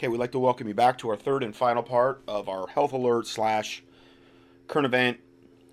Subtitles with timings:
[0.00, 2.66] Okay, we'd like to welcome you back to our third and final part of our
[2.68, 3.82] health alert slash
[4.66, 5.20] current event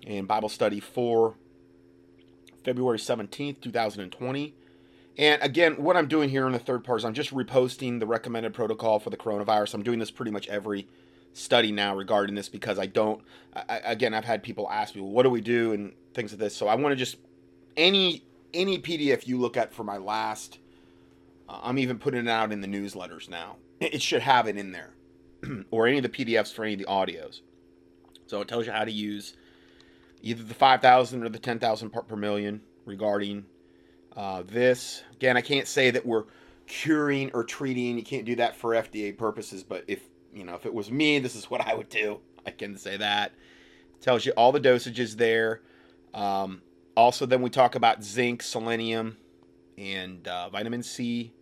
[0.06, 1.34] and Bible study for
[2.62, 4.54] February 17th, 2020.
[5.16, 8.06] And again, what I'm doing here in the third part is I'm just reposting the
[8.06, 9.72] recommended protocol for the coronavirus.
[9.72, 10.86] I'm doing this pretty much every
[11.32, 13.22] study now regarding this because I don't,
[13.54, 16.38] I, again, I've had people ask me, well, what do we do and things of
[16.38, 16.54] this.
[16.54, 17.16] So I want to just,
[17.78, 20.58] any, any PDF you look at for my last,
[21.48, 24.72] uh, I'm even putting it out in the newsletters now it should have it in
[24.72, 24.90] there,
[25.70, 27.40] or any of the PDFs for any of the audios.
[28.26, 29.34] So it tells you how to use
[30.22, 33.44] either the 5,000 or the 10,000 part per million regarding
[34.16, 35.02] uh, this.
[35.12, 36.24] Again, I can't say that we're
[36.66, 37.96] curing or treating.
[37.96, 40.02] You can't do that for FDA purposes, but if
[40.32, 42.20] you know if it was me, this is what I would do.
[42.46, 43.32] I can say that.
[43.94, 45.62] It tells you all the dosages there.
[46.14, 46.62] Um,
[46.96, 49.16] also, then we talk about zinc, selenium,
[49.76, 51.32] and uh, vitamin C,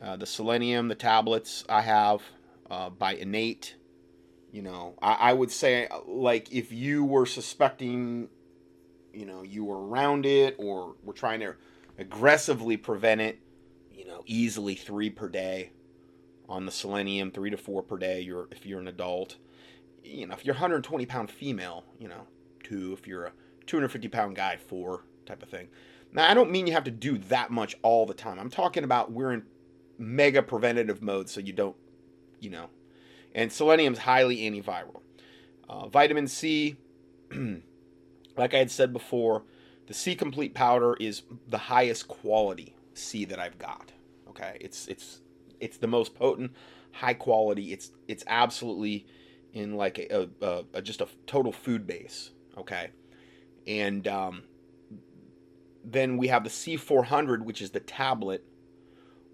[0.00, 2.22] uh, the selenium, the tablets I have
[2.70, 3.76] uh, by Innate.
[4.52, 8.28] You know, I, I would say, like, if you were suspecting,
[9.12, 11.54] you know, you were around it or were trying to
[11.98, 13.40] aggressively prevent it,
[13.90, 15.72] you know, easily three per day
[16.48, 18.20] on the selenium, three to four per day.
[18.20, 19.36] You're if you're an adult,
[20.02, 22.26] you know, if you're 120 pound female, you know,
[22.62, 22.92] two.
[22.92, 23.32] If you're a
[23.66, 25.68] 250 pound guy, four type of thing.
[26.12, 28.38] Now, I don't mean you have to do that much all the time.
[28.38, 29.42] I'm talking about we're in
[29.98, 31.76] mega preventative mode so you don't,
[32.40, 32.70] you know.
[33.34, 35.00] And selenium's highly antiviral.
[35.68, 36.76] Uh, vitamin C,
[38.36, 39.42] like I had said before,
[39.86, 43.92] the C complete powder is the highest quality C that I've got.
[44.28, 45.20] Okay, it's it's
[45.60, 46.52] it's the most potent,
[46.92, 47.72] high quality.
[47.72, 49.06] It's it's absolutely
[49.52, 52.30] in like a, a, a just a total food base.
[52.56, 52.90] Okay,
[53.66, 54.42] and um,
[55.84, 58.44] then we have the C400, which is the tablet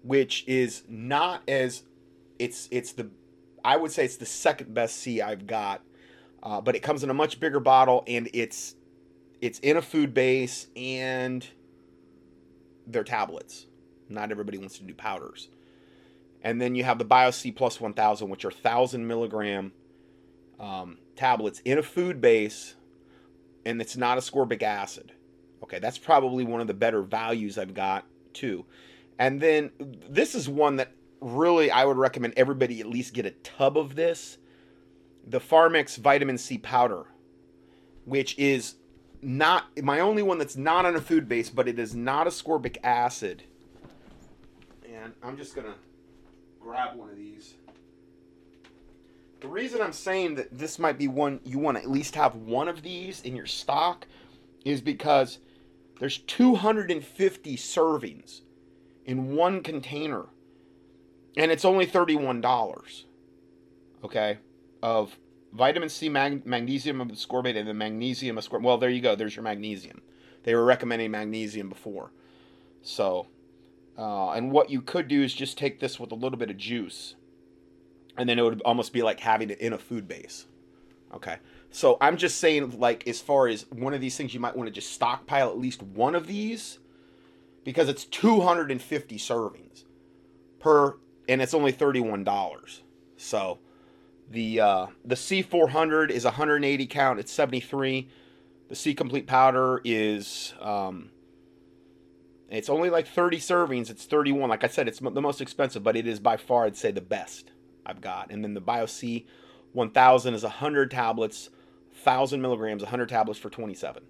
[0.05, 1.83] which is not as
[2.37, 3.09] it's it's the
[3.63, 5.81] I would say it's the second best C I've got,
[6.43, 8.75] uh, but it comes in a much bigger bottle and it's
[9.41, 11.45] it's in a food base and
[12.85, 13.65] they're tablets.
[14.07, 15.49] Not everybody wants to do powders.
[16.43, 19.73] And then you have the BioC Plus 1000, which are 1,000 milligram
[20.59, 22.75] um, tablets in a food base,
[23.65, 25.11] and it's not ascorbic acid.
[25.63, 28.65] Okay, that's probably one of the better values I've got too.
[29.17, 29.71] And then
[30.09, 33.95] this is one that really I would recommend everybody at least get a tub of
[33.95, 34.37] this.
[35.27, 37.05] The Pharmax vitamin C powder,
[38.03, 38.75] which is
[39.21, 42.77] not my only one that's not on a food base, but it is not ascorbic
[42.83, 43.43] acid.
[44.87, 45.75] And I'm just gonna
[46.59, 47.55] grab one of these.
[49.39, 52.35] The reason I'm saying that this might be one you want to at least have
[52.35, 54.07] one of these in your stock
[54.63, 55.39] is because
[55.99, 58.41] there's 250 servings
[59.05, 60.25] in one container.
[61.37, 63.03] And it's only $31.
[64.03, 64.37] Okay?
[64.81, 65.17] Of
[65.53, 68.63] vitamin C, mag- magnesium ascorbate, and the magnesium ascorbate.
[68.63, 69.15] Well, there you go.
[69.15, 70.01] There's your magnesium.
[70.43, 72.11] They were recommending magnesium before.
[72.81, 73.27] So,
[73.97, 76.57] uh, and what you could do is just take this with a little bit of
[76.57, 77.15] juice.
[78.17, 80.45] And then it would almost be like having it in a food base.
[81.13, 81.37] Okay.
[81.71, 84.67] So I'm just saying, like, as far as one of these things, you might want
[84.67, 86.79] to just stockpile at least one of these
[87.65, 89.83] because it's 250 servings
[90.59, 90.95] per
[91.27, 92.79] and it's only $31
[93.17, 93.59] so
[94.31, 98.07] the uh, the c400 is 180 count it's 73
[98.69, 101.09] the c complete powder is um,
[102.49, 105.97] it's only like 30 servings it's 31 like i said it's the most expensive but
[105.97, 107.51] it is by far i'd say the best
[107.85, 108.31] i've got.
[108.31, 109.25] And then the bio c
[109.73, 111.49] 1000 is 100 tablets
[112.03, 114.03] 1000 milligrams 100 tablets for 27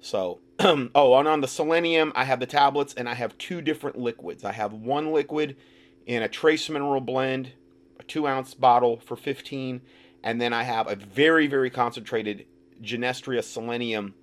[0.00, 3.98] so, oh, and on the selenium, I have the tablets and I have two different
[3.98, 4.44] liquids.
[4.44, 5.56] I have one liquid
[6.06, 7.52] in a trace mineral blend,
[7.98, 9.80] a two ounce bottle for 15,
[10.22, 12.46] and then I have a very, very concentrated
[12.82, 14.14] Genestra selenium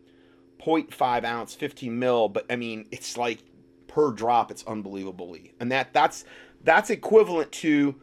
[0.63, 2.29] 0.5 ounce, 15 mil.
[2.29, 3.39] But I mean, it's like
[3.88, 6.23] per drop, it's unbelievably, and that that's
[6.63, 7.95] that's equivalent to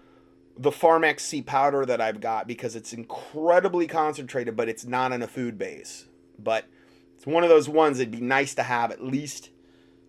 [0.57, 5.23] the Pharmax C powder that I've got because it's incredibly concentrated, but it's not in
[5.23, 6.07] a food base.
[6.39, 6.67] But
[7.21, 9.51] it's one of those ones that'd be nice to have at least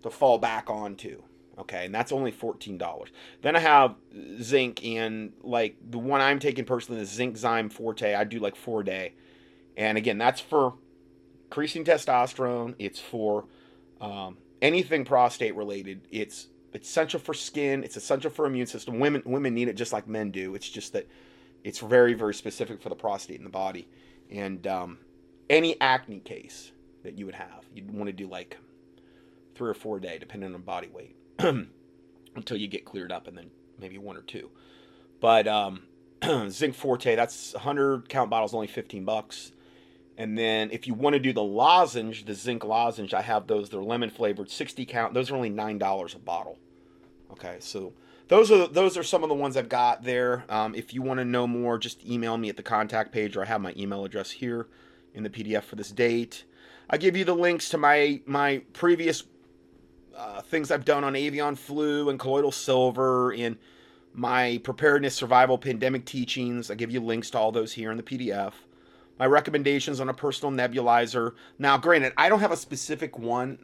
[0.01, 1.21] to fall back onto.
[1.59, 3.09] Okay, and that's only $14.
[3.41, 3.95] Then I have
[4.41, 8.15] zinc, and like the one I'm taking personally is Zinc Zyme Forte.
[8.15, 9.11] I do like four day.
[9.75, 10.75] And again, that's for
[11.43, 13.43] increasing testosterone, it's for
[13.99, 16.07] um, anything prostate related.
[16.11, 19.01] It's it's essential for skin, it's essential for immune system.
[19.01, 20.55] Women women need it just like men do.
[20.55, 21.09] It's just that
[21.65, 23.89] it's very, very specific for the prostate in the body.
[24.29, 24.99] And um,
[25.49, 26.71] any acne case,
[27.03, 27.65] that you would have.
[27.73, 28.57] You'd want to do like
[29.55, 31.15] three or four a day, depending on body weight,
[32.35, 34.49] until you get cleared up, and then maybe one or two.
[35.19, 35.83] But um,
[36.49, 39.51] Zinc Forte, that's 100 count bottles, only 15 bucks.
[40.17, 43.69] And then if you want to do the lozenge, the zinc lozenge, I have those.
[43.69, 45.13] They're lemon flavored, 60 count.
[45.13, 46.59] Those are only nine dollars a bottle.
[47.31, 47.93] Okay, so
[48.27, 50.43] those are those are some of the ones I've got there.
[50.49, 53.41] Um, if you want to know more, just email me at the contact page, or
[53.41, 54.67] I have my email address here
[55.13, 56.43] in the PDF for this date.
[56.91, 59.23] I give you the links to my my previous
[60.15, 63.57] uh, things I've done on avian flu and colloidal silver and
[64.13, 66.69] my preparedness survival pandemic teachings.
[66.69, 68.53] I give you links to all those here in the PDF
[69.21, 71.33] my recommendations on a personal nebulizer.
[71.59, 73.59] Now, granted, I don't have a specific one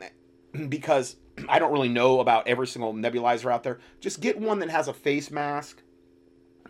[0.70, 1.16] because
[1.50, 3.80] I don't really know about every single nebulizer out there.
[4.00, 5.82] Just get one that has a face mask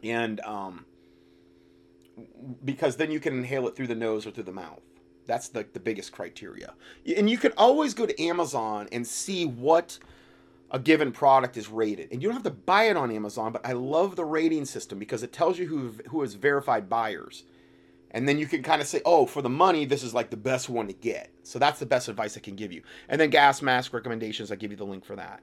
[0.04, 0.86] and um
[2.64, 4.82] because then you can inhale it through the nose or through the mouth.
[5.28, 6.74] That's the, the biggest criteria.
[7.16, 10.00] And you can always go to Amazon and see what
[10.72, 12.12] a given product is rated.
[12.12, 15.00] And you don't have to buy it on Amazon, but I love the rating system
[15.00, 17.44] because it tells you who who is verified buyers
[18.12, 20.38] and then you can kind of say, oh, for the money, this is like the
[20.38, 21.30] best one to get.
[21.44, 22.82] So that's the best advice I can give you.
[23.10, 25.42] And then gas mask recommendations, I give you the link for that.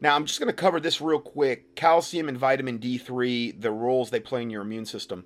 [0.00, 4.10] Now, I'm just going to cover this real quick calcium and vitamin D3, the roles
[4.10, 5.24] they play in your immune system.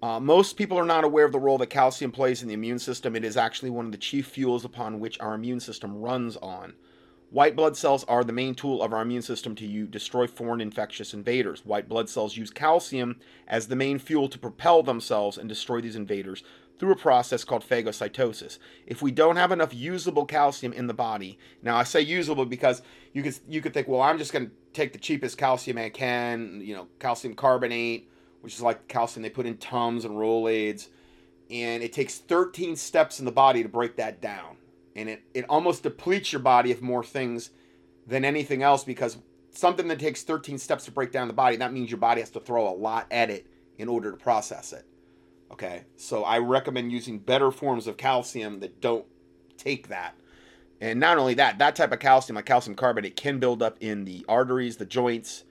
[0.00, 2.78] Uh, most people are not aware of the role that calcium plays in the immune
[2.78, 3.16] system.
[3.16, 6.74] It is actually one of the chief fuels upon which our immune system runs on.
[7.30, 11.12] White blood cells are the main tool of our immune system to destroy foreign infectious
[11.12, 11.66] invaders.
[11.66, 15.96] White blood cells use calcium as the main fuel to propel themselves and destroy these
[15.96, 16.42] invaders
[16.78, 18.58] through a process called phagocytosis.
[18.86, 22.82] If we don't have enough usable calcium in the body, now I say usable because
[23.12, 25.90] you could you could think, well, I'm just going to take the cheapest calcium I
[25.90, 28.08] can, you know, calcium carbonate,
[28.40, 30.88] which is like calcium they put in Tums and Rolaids,
[31.50, 34.56] and it takes 13 steps in the body to break that down.
[34.94, 37.50] And it, it almost depletes your body of more things
[38.06, 39.18] than anything else because
[39.50, 42.30] something that takes 13 steps to break down the body that means your body has
[42.30, 43.46] to throw a lot at it
[43.76, 44.86] in order to process it.
[45.52, 45.84] Okay?
[45.96, 49.06] So i recommend using better forms of calcium that don't
[49.56, 50.14] take that.
[50.80, 53.76] And not only that that type of calcium like calcium carbonate it can build up
[53.80, 55.44] in the arteries the joints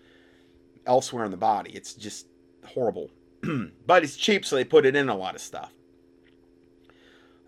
[0.85, 1.71] elsewhere in the body.
[1.71, 2.27] It's just
[2.69, 3.09] horrible
[3.85, 5.71] but it's cheap so they put it in a lot of stuff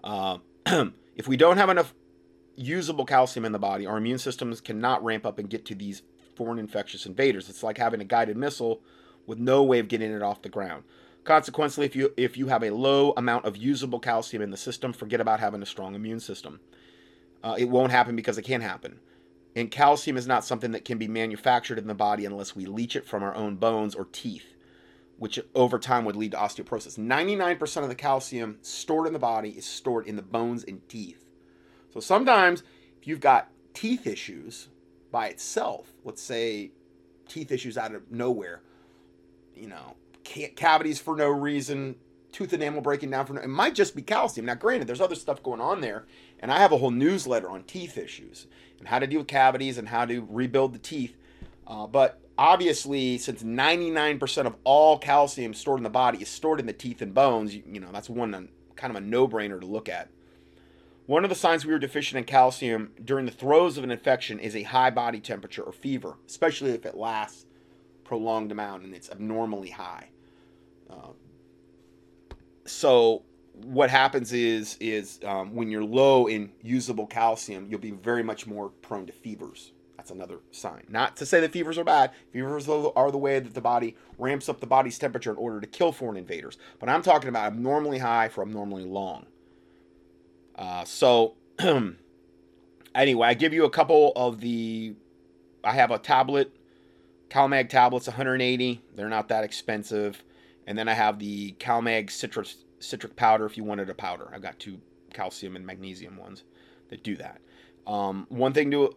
[0.04, 0.38] uh,
[1.20, 1.94] If we don't have enough
[2.56, 6.02] usable calcium in the body, our immune systems cannot ramp up and get to these
[6.34, 7.50] foreign infectious invaders.
[7.50, 8.80] It's like having a guided missile
[9.28, 10.86] with no way of getting it off the ground.
[11.26, 14.94] Consequently, if you if you have a low amount of usable calcium in the system,
[14.94, 16.62] forget about having a strong immune system.
[17.44, 19.02] Uh, it won't happen because it can't happen.
[19.58, 22.96] And calcium is not something that can be manufactured in the body unless we leach
[22.96, 24.56] it from our own bones or teeth
[25.20, 26.98] which over time would lead to osteoporosis.
[26.98, 31.26] 99% of the calcium stored in the body is stored in the bones and teeth.
[31.94, 32.64] So sometimes
[33.00, 34.70] if you've got teeth issues
[35.12, 36.72] by itself, let's say
[37.28, 38.62] teeth issues out of nowhere,
[39.56, 41.96] you know, cavities for no reason,
[42.32, 44.46] tooth enamel breaking down for no, it might just be calcium.
[44.46, 46.06] Now, granted, there's other stuff going on there,
[46.40, 49.78] and I have a whole newsletter on teeth issues and how to deal with cavities
[49.78, 51.18] and how to rebuild the teeth.
[51.68, 56.66] Uh, but obviously, since 99% of all calcium stored in the body is stored in
[56.66, 58.48] the teeth and bones, you, you know, that's one
[58.78, 60.10] kind of a no brainer to look at.
[61.06, 64.40] One of the signs we are deficient in calcium during the throes of an infection
[64.40, 67.46] is a high body temperature or fever, especially if it lasts
[68.06, 70.10] prolonged amount and it's abnormally high.
[70.90, 71.12] Uh,
[72.66, 73.24] so
[73.66, 78.48] what happens is is um, when you're low in usable calcium, you'll be very much
[78.48, 79.74] more prone to fevers.
[80.00, 80.86] That's another sign.
[80.88, 82.12] Not to say that fevers are bad.
[82.32, 85.68] Fevers are the way that the body ramps up the body's temperature in order to
[85.68, 86.58] kill foreign invaders.
[86.80, 89.26] But I'm talking about abnormally high for abnormally long.
[90.56, 91.34] Uh, so,
[92.96, 94.96] anyway, I give you a couple of the.
[95.66, 96.56] I have a tablet,
[97.28, 98.82] CalMag tablets, 180.
[98.96, 100.24] They're not that expensive.
[100.66, 102.48] And then I have the CalMag citric
[102.80, 103.46] citric powder.
[103.46, 104.80] If you wanted a powder, I've got two
[105.14, 106.46] calcium and magnesium ones
[106.88, 107.42] that do that.
[107.86, 108.96] Um, one thing to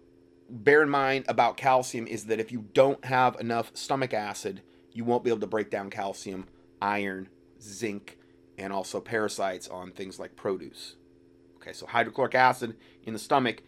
[0.52, 5.04] bear in mind about calcium is that if you don't have enough stomach acid, you
[5.04, 6.46] won't be able to break down calcium,
[6.80, 7.28] iron,
[7.60, 8.18] zinc,
[8.58, 10.96] and also parasites on things like produce.
[11.56, 13.62] Okay, so hydrochloric acid in the stomach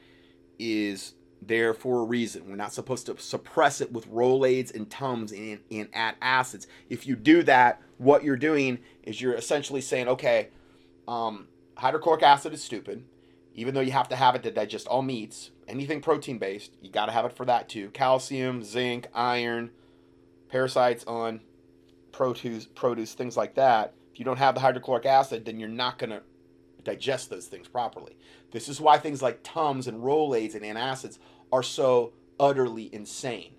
[0.58, 2.48] is there for a reason.
[2.48, 6.66] We're not supposed to suppress it with Rolaids and Tums and, and antacids.
[6.88, 10.48] If you do that, what you're doing is you're essentially saying, okay,
[11.08, 13.04] um, hydrochloric acid is stupid
[13.54, 16.90] even though you have to have it to digest all meats, anything protein based, you
[16.90, 17.90] got to have it for that too.
[17.90, 19.70] Calcium, zinc, iron,
[20.48, 21.40] parasites on
[22.12, 23.94] produce, produce, things like that.
[24.12, 26.22] If you don't have the hydrochloric acid, then you're not going to
[26.84, 28.16] digest those things properly.
[28.52, 31.18] This is why things like Tums and Rolaids and antacids
[31.52, 33.54] are so utterly insane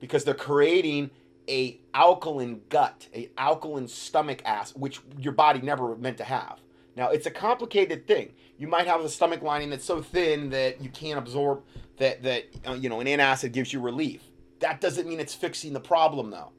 [0.00, 1.10] because they're creating
[1.48, 6.60] a alkaline gut, a alkaline stomach acid, which your body never meant to have.
[6.96, 8.32] Now it's a complicated thing.
[8.58, 11.62] You might have a stomach lining that's so thin that you can't absorb
[11.98, 14.22] that that uh, you know an antacid gives you relief.
[14.60, 16.52] That doesn't mean it's fixing the problem though.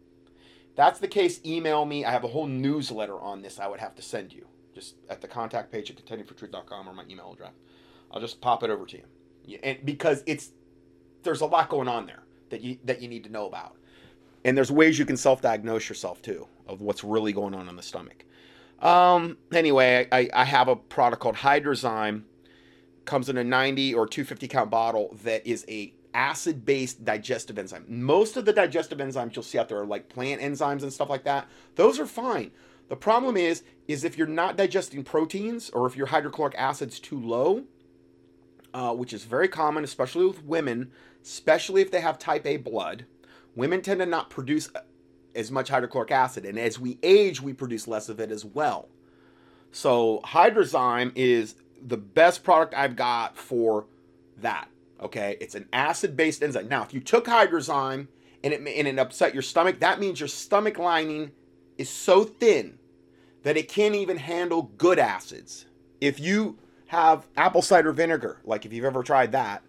[0.76, 2.06] that's the case, email me.
[2.06, 4.46] I have a whole newsletter on this I would have to send you.
[4.76, 7.54] Just at the contact page at contendingfortruth.com or my email address.
[8.12, 8.98] I'll just pop it over to
[9.46, 9.60] you.
[9.64, 10.52] And because it's
[11.24, 13.76] there's a lot going on there that you that you need to know about.
[14.46, 17.82] And there's ways you can self-diagnose yourself too of what's really going on in the
[17.82, 18.24] stomach.
[18.80, 22.24] Um, anyway, I, I have a product called Hydrozyme.
[23.06, 27.86] Comes in a 90 or 250 count bottle that is a acid-based digestive enzyme.
[27.88, 31.10] Most of the digestive enzymes you'll see out there are like plant enzymes and stuff
[31.10, 31.48] like that.
[31.76, 32.52] Those are fine.
[32.90, 37.20] The problem is, is if you're not digesting proteins or if your hydrochloric acid's too
[37.20, 37.64] low,
[38.74, 40.92] uh, which is very common, especially with women,
[41.24, 43.06] especially if they have type A blood.
[43.56, 44.70] Women tend to not produce
[45.38, 48.90] as much hydrochloric acid, and as we age, we produce less of it as well.
[49.72, 53.86] So, Hydrozyme is the best product I've got for
[54.38, 54.70] that.
[55.00, 56.68] Okay, it's an acid-based enzyme.
[56.68, 58.08] Now, if you took Hydrozyme
[58.44, 61.32] and it and it upset your stomach, that means your stomach lining
[61.78, 62.80] is so thin
[63.44, 65.68] that it can't even handle good acids.
[66.02, 69.62] If you have apple cider vinegar, like if you've ever tried that,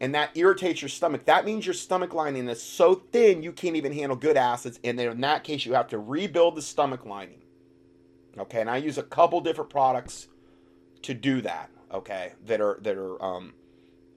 [0.00, 3.76] and that irritates your stomach, that means your stomach lining is so thin you can't
[3.76, 4.78] even handle good acids.
[4.84, 7.42] And then in that case, you have to rebuild the stomach lining.
[8.38, 10.28] Okay, and I use a couple different products
[11.02, 11.70] to do that.
[11.92, 13.54] Okay, that are that are um,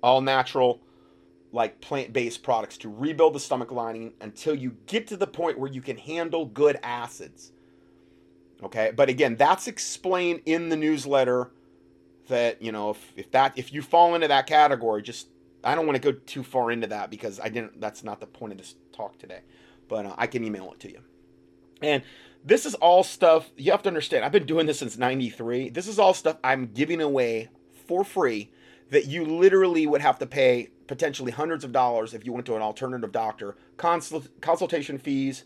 [0.03, 0.81] all natural,
[1.51, 5.71] like plant-based products to rebuild the stomach lining until you get to the point where
[5.71, 7.53] you can handle good acids.
[8.61, 11.49] Okay, but again, that's explained in the newsletter
[12.27, 15.27] that you know if, if that if you fall into that category just
[15.63, 18.27] i don't want to go too far into that because i didn't that's not the
[18.27, 19.41] point of this talk today
[19.87, 20.99] but uh, i can email it to you.
[21.83, 22.03] And
[22.45, 25.87] this is all stuff you have to understand i've been doing this since 93 this
[25.87, 27.49] is all stuff i'm giving away
[27.87, 28.51] for free
[28.89, 32.55] that you literally would have to pay potentially hundreds of dollars if you went to
[32.55, 35.43] an alternative doctor consult, consultation fees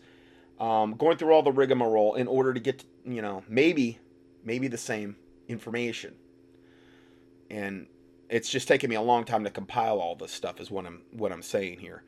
[0.58, 3.98] um, going through all the rigmarole in order to get you know maybe
[4.44, 5.16] maybe the same
[5.48, 6.14] information.
[7.50, 7.86] And
[8.28, 11.02] it's just taken me a long time to compile all this stuff is what I'm
[11.12, 12.02] what I'm saying here.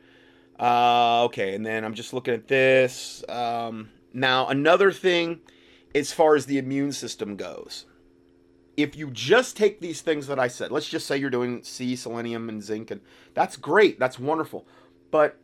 [0.59, 3.25] Uh, okay, and then I'm just looking at this.
[3.29, 5.41] Um, now another thing,
[5.95, 7.87] as far as the immune system goes,
[8.77, 11.95] if you just take these things that I said, let's just say you're doing C,
[11.95, 13.01] selenium, and zinc, and
[13.35, 14.67] that's great, that's wonderful,
[15.11, 15.37] but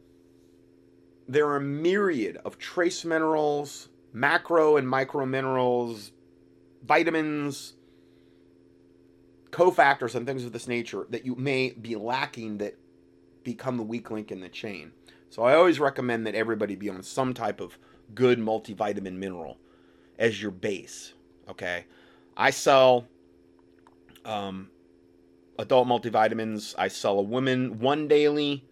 [1.28, 6.12] there are a myriad of trace minerals, macro and micro minerals,
[6.84, 7.74] vitamins,
[9.54, 12.76] cofactors and things of this nature that you may be lacking that
[13.44, 14.90] become the weak link in the chain.
[15.30, 17.78] So I always recommend that everybody be on some type of
[18.14, 19.58] good multivitamin mineral
[20.18, 21.14] as your base.
[21.48, 21.84] Okay,
[22.36, 23.06] I sell
[24.24, 24.70] um,
[25.58, 26.74] adult multivitamins.
[26.76, 28.64] I sell a woman one daily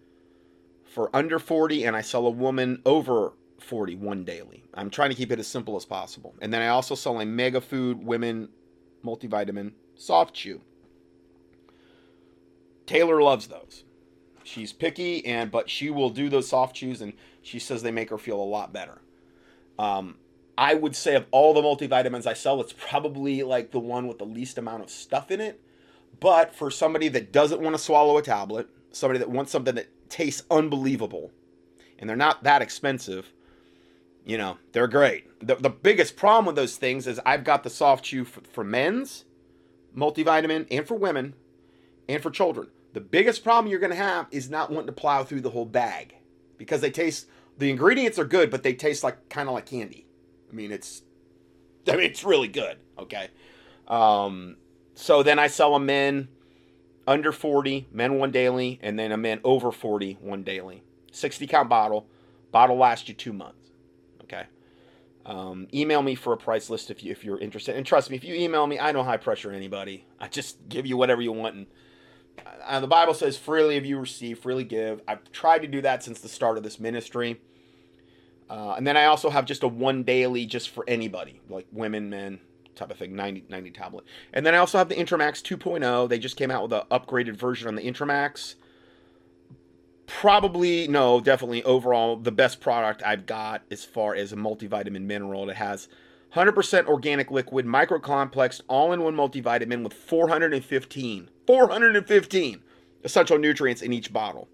[0.84, 4.64] for under 40, and I sell a woman over 40 one daily.
[4.74, 6.34] I'm trying to keep it as simple as possible.
[6.40, 8.48] And then I also sell a mega food women
[9.04, 10.60] multivitamin soft chew.
[12.92, 13.84] Taylor loves those.
[14.44, 18.10] She's picky, and but she will do those soft chews, and she says they make
[18.10, 19.00] her feel a lot better.
[19.78, 20.16] Um,
[20.58, 24.18] I would say of all the multivitamins I sell, it's probably like the one with
[24.18, 25.58] the least amount of stuff in it.
[26.20, 29.88] But for somebody that doesn't want to swallow a tablet, somebody that wants something that
[30.10, 31.30] tastes unbelievable,
[31.98, 33.32] and they're not that expensive,
[34.26, 35.30] you know, they're great.
[35.40, 38.62] The, the biggest problem with those things is I've got the soft chew for, for
[38.62, 39.24] men's
[39.96, 41.32] multivitamin and for women
[42.06, 42.68] and for children.
[42.92, 45.64] The biggest problem you're going to have is not wanting to plow through the whole
[45.64, 46.14] bag
[46.58, 47.26] because they taste
[47.58, 50.06] the ingredients are good, but they taste like kind of like candy.
[50.50, 51.02] I mean, it's
[51.88, 52.78] I mean it's really good.
[52.98, 53.28] Okay,
[53.88, 54.56] um,
[54.94, 56.28] so then I sell them men
[57.06, 60.82] under 40, men one daily, and then a men over 40 one daily.
[61.12, 62.06] 60 count bottle.
[62.50, 63.70] Bottle lasts you two months.
[64.22, 64.44] Okay.
[65.24, 67.76] Um, email me for a price list if you if you're interested.
[67.76, 70.06] And trust me, if you email me, I don't high pressure anybody.
[70.20, 71.66] I just give you whatever you want and
[72.64, 75.00] uh, the Bible says, freely have you received, freely give.
[75.06, 77.40] I've tried to do that since the start of this ministry.
[78.48, 82.10] Uh, and then I also have just a one daily just for anybody, like women,
[82.10, 82.40] men,
[82.74, 84.04] type of thing, 90, 90 tablet.
[84.32, 86.08] And then I also have the Intramax 2.0.
[86.08, 88.56] They just came out with an upgraded version on the Intramax.
[90.06, 95.48] Probably, no, definitely overall the best product I've got as far as a multivitamin mineral.
[95.48, 95.88] It has
[96.34, 102.62] 100% organic liquid, microcomplex, all in one multivitamin with 415 415
[103.04, 104.48] essential nutrients in each bottle.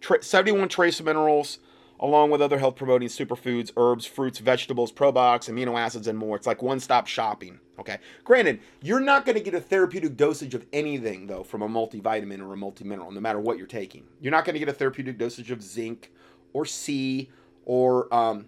[0.00, 1.58] Tra- 71 trace minerals,
[1.98, 6.36] along with other health promoting superfoods, herbs, fruits, vegetables, probiotics, amino acids, and more.
[6.36, 7.58] It's like one stop shopping.
[7.80, 7.98] Okay.
[8.22, 12.40] Granted, you're not going to get a therapeutic dosage of anything, though, from a multivitamin
[12.40, 14.04] or a multimineral, no matter what you're taking.
[14.20, 16.12] You're not going to get a therapeutic dosage of zinc
[16.52, 17.30] or C
[17.64, 18.46] or um,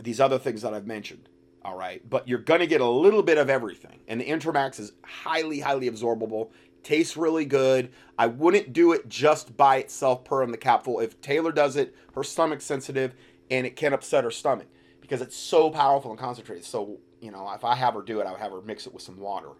[0.00, 1.29] these other things that I've mentioned.
[1.62, 2.08] All right.
[2.08, 4.00] But you're going to get a little bit of everything.
[4.08, 6.50] And the Intramax is highly, highly absorbable.
[6.82, 7.90] Tastes really good.
[8.18, 11.00] I wouldn't do it just by itself per on the capful.
[11.00, 13.14] If Taylor does it, her stomach's sensitive
[13.50, 14.68] and it can upset her stomach
[15.00, 16.64] because it's so powerful and concentrated.
[16.64, 18.94] So, you know, if I have her do it, I would have her mix it
[18.94, 19.50] with some water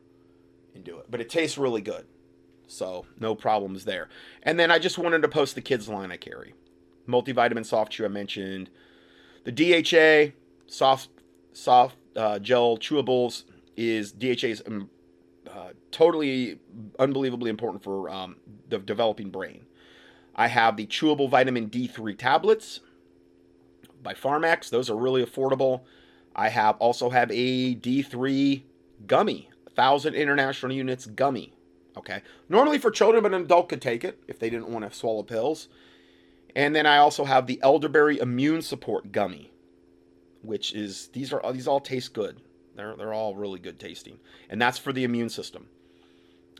[0.74, 1.10] and do it.
[1.10, 2.06] But it tastes really good.
[2.66, 4.08] So, no problems there.
[4.44, 6.54] And then I just wanted to post the kids line I carry.
[7.08, 8.70] Multivitamin soft chew I mentioned.
[9.44, 10.36] The DHA
[10.68, 11.08] soft
[11.52, 13.44] soft uh, gel chewables
[13.76, 14.90] is DHA's um,
[15.50, 16.58] uh, totally
[16.98, 18.36] unbelievably important for um,
[18.68, 19.66] the developing brain.
[20.34, 22.80] I have the chewable vitamin D3 tablets
[24.02, 24.70] by Pharmax.
[24.70, 25.82] Those are really affordable.
[26.34, 28.62] I have also have a D3
[29.06, 31.52] gummy, 1000 international units gummy.
[31.96, 32.22] Okay.
[32.48, 35.22] Normally for children, but an adult could take it if they didn't want to swallow
[35.22, 35.68] pills.
[36.54, 39.49] And then I also have the elderberry immune support gummy,
[40.42, 42.40] which is these are these all taste good.
[42.76, 44.18] They're they're all really good tasting,
[44.48, 45.68] and that's for the immune system.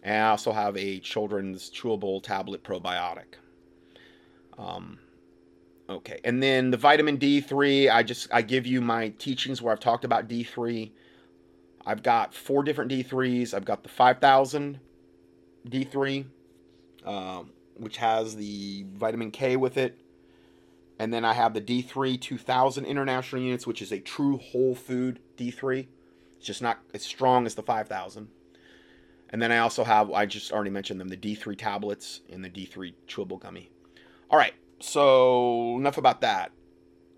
[0.03, 3.37] And I also have a children's chewable tablet probiotic.
[4.59, 4.99] Um,
[5.89, 7.91] okay, and then the vitamin D3.
[7.91, 10.91] I just I give you my teachings where I've talked about D3.
[11.87, 13.55] I've got four different D3s.
[13.55, 14.79] I've got the 5000
[15.69, 16.25] D3,
[17.05, 19.99] um, which has the vitamin K with it.
[21.01, 25.19] And then I have the D3 2000 international units, which is a true whole food
[25.39, 25.87] D3.
[26.37, 28.29] It's just not as strong as the 5000.
[29.31, 32.51] And then I also have, I just already mentioned them, the D3 tablets and the
[32.51, 33.71] D3 chewable gummy.
[34.31, 36.53] All right, so enough about that.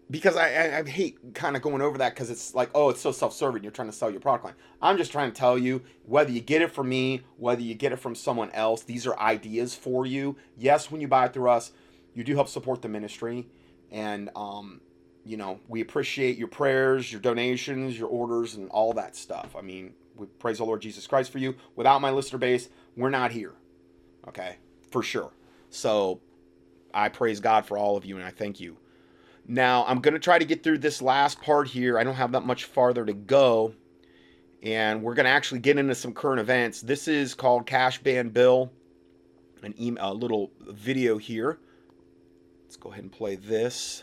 [0.08, 3.00] Because I, I, I hate kind of going over that because it's like, oh, it's
[3.00, 3.64] so self serving.
[3.64, 4.54] You're trying to sell your product line.
[4.80, 7.90] I'm just trying to tell you whether you get it from me, whether you get
[7.90, 10.36] it from someone else, these are ideas for you.
[10.56, 11.72] Yes, when you buy it through us,
[12.14, 13.48] you do help support the ministry.
[13.92, 14.80] And, um,
[15.24, 19.54] you know, we appreciate your prayers, your donations, your orders, and all that stuff.
[19.56, 21.54] I mean, we praise the Lord Jesus Christ for you.
[21.76, 23.52] Without my listener base, we're not here.
[24.26, 24.56] Okay,
[24.90, 25.30] for sure.
[25.70, 26.20] So
[26.94, 28.78] I praise God for all of you and I thank you.
[29.46, 31.98] Now, I'm going to try to get through this last part here.
[31.98, 33.74] I don't have that much farther to go.
[34.62, 36.80] And we're going to actually get into some current events.
[36.80, 38.70] This is called Cash Ban Bill,
[39.62, 41.58] an email, a little video here.
[42.72, 44.02] Let's go ahead and play this.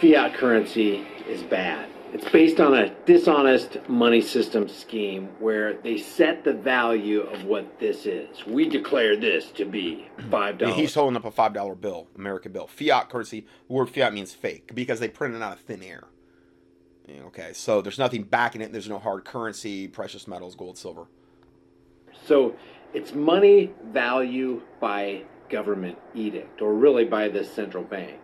[0.00, 1.86] Fiat currency is bad.
[2.14, 7.78] It's based on a dishonest money system scheme where they set the value of what
[7.78, 8.46] this is.
[8.46, 10.76] We declare this to be five dollars.
[10.76, 12.66] He's holding up a five dollar bill, American bill.
[12.66, 13.46] Fiat currency.
[13.68, 16.04] The word fiat means fake because they print it out of thin air.
[17.26, 18.72] Okay, so there's nothing backing it.
[18.72, 21.06] There's no hard currency, precious metals, gold, silver.
[22.24, 22.56] So
[22.94, 28.18] it's money value by government edict, or really by the central bank.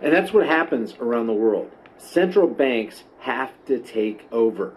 [0.00, 1.70] And that's what happens around the world.
[1.98, 4.74] Central banks have to take over.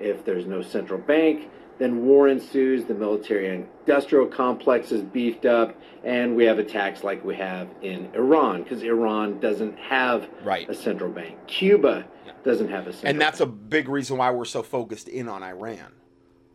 [0.00, 5.74] If there's no central bank, then war ensues, the military industrial complex is beefed up,
[6.04, 10.68] and we have attacks like we have in Iran, because Iran doesn't have right.
[10.68, 11.36] a central bank.
[11.46, 12.32] Cuba yeah.
[12.44, 13.50] doesn't have a central And that's bank.
[13.50, 15.92] a big reason why we're so focused in on Iran.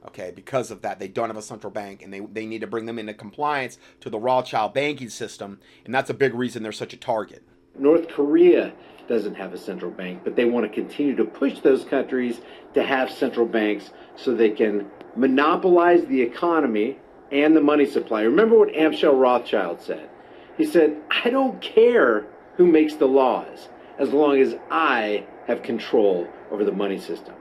[0.08, 2.68] Okay, because of that, they don't have a central bank and they, they need to
[2.68, 6.72] bring them into compliance to the Rothschild banking system, and that's a big reason they're
[6.72, 7.44] such a target.
[7.78, 8.74] North Korea
[9.08, 12.40] doesn't have a central bank, but they want to continue to push those countries
[12.74, 16.98] to have central banks so they can monopolize the economy
[17.32, 18.22] and the money supply.
[18.22, 20.10] Remember what Amschel Rothschild said?
[20.58, 26.28] He said, I don't care who makes the laws as long as I have control
[26.52, 27.36] over the money system.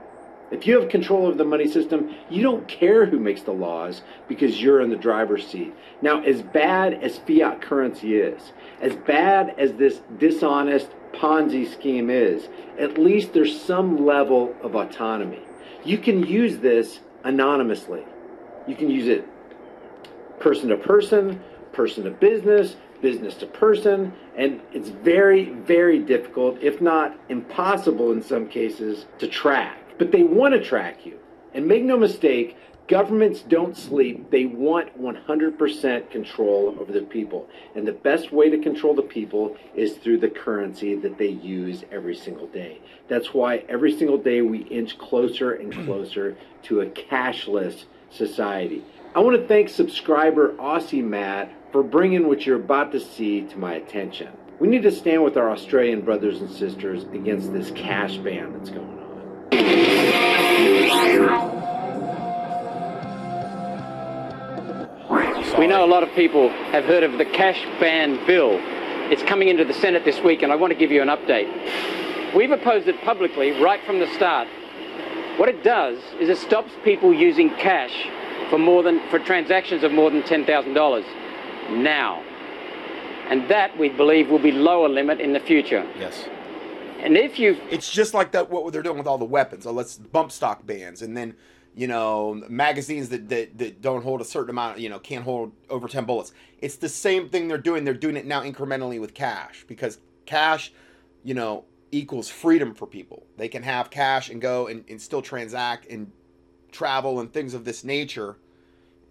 [0.51, 4.01] If you have control of the money system, you don't care who makes the laws
[4.27, 5.73] because you're in the driver's seat.
[6.01, 12.49] Now, as bad as fiat currency is, as bad as this dishonest Ponzi scheme is,
[12.79, 15.41] at least there's some level of autonomy.
[15.83, 18.03] You can use this anonymously.
[18.67, 19.27] You can use it
[20.39, 21.41] person to person,
[21.73, 28.21] person to business, business to person, and it's very, very difficult, if not impossible in
[28.21, 29.77] some cases, to track.
[29.99, 31.19] But they want to track you.
[31.53, 32.57] And make no mistake,
[32.87, 34.31] governments don't sleep.
[34.31, 37.47] They want 100% control over the people.
[37.75, 41.83] And the best way to control the people is through the currency that they use
[41.91, 42.81] every single day.
[43.07, 48.83] That's why every single day we inch closer and closer to a cashless society.
[49.15, 53.57] I want to thank subscriber Aussie Matt for bringing what you're about to see to
[53.57, 54.29] my attention.
[54.59, 58.69] We need to stand with our Australian brothers and sisters against this cash ban that's
[58.69, 58.98] going on.
[65.57, 68.51] We know a lot of people have heard of the cash ban bill.
[69.11, 72.35] It's coming into the Senate this week, and I want to give you an update.
[72.35, 74.47] We've opposed it publicly right from the start.
[75.37, 77.91] What it does is it stops people using cash
[78.49, 82.21] for more than for transactions of more than $10,000 now.
[83.29, 85.85] And that we believe will be lower limit in the future.
[85.97, 86.27] Yes.
[86.99, 89.63] And if you It's just like that what they're doing with all the weapons.
[89.63, 91.35] So let's bump stock bans and then
[91.75, 95.51] you know magazines that, that that don't hold a certain amount you know can't hold
[95.69, 99.13] over 10 bullets it's the same thing they're doing they're doing it now incrementally with
[99.13, 100.73] cash because cash
[101.23, 105.21] you know equals freedom for people they can have cash and go and, and still
[105.21, 106.11] transact and
[106.71, 108.37] travel and things of this nature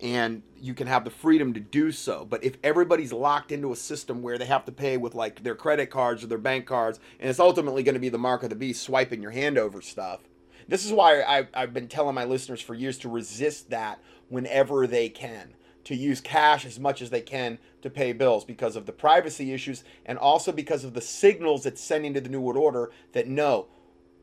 [0.01, 3.77] and you can have the freedom to do so but if everybody's locked into a
[3.77, 7.01] system where they have to pay with like their credit cards or their bank cards
[7.19, 9.81] and it's ultimately going to be the mark of the beast swiping your hand over
[9.81, 10.21] stuff
[10.69, 14.87] this is why I've, I've been telling my listeners for years to resist that whenever
[14.87, 18.85] they can, to use cash as much as they can to pay bills because of
[18.85, 22.59] the privacy issues and also because of the signals it's sending to the New World
[22.59, 23.67] Order that no,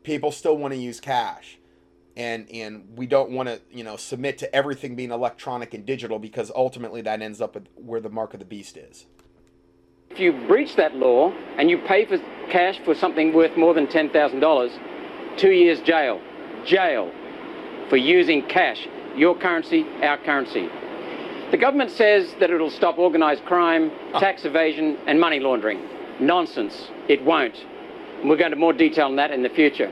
[0.03, 1.57] people still want to use cash.
[2.17, 6.17] And, and we don't want to you know submit to everything being electronic and digital
[6.17, 9.05] because ultimately that ends up with where the mark of the beast is.
[10.09, 12.17] If you breach that law and you pay for
[12.49, 16.21] cash for something worth more than $10,000, two years jail
[16.65, 17.11] jail
[17.89, 20.69] for using cash, your currency, our currency.
[21.51, 24.19] The government says that it'll stop organised crime, ah.
[24.19, 25.87] tax evasion, and money laundering.
[26.19, 26.89] Nonsense.
[27.07, 27.55] It won't.
[28.19, 29.91] And we'll go into more detail on that in the future.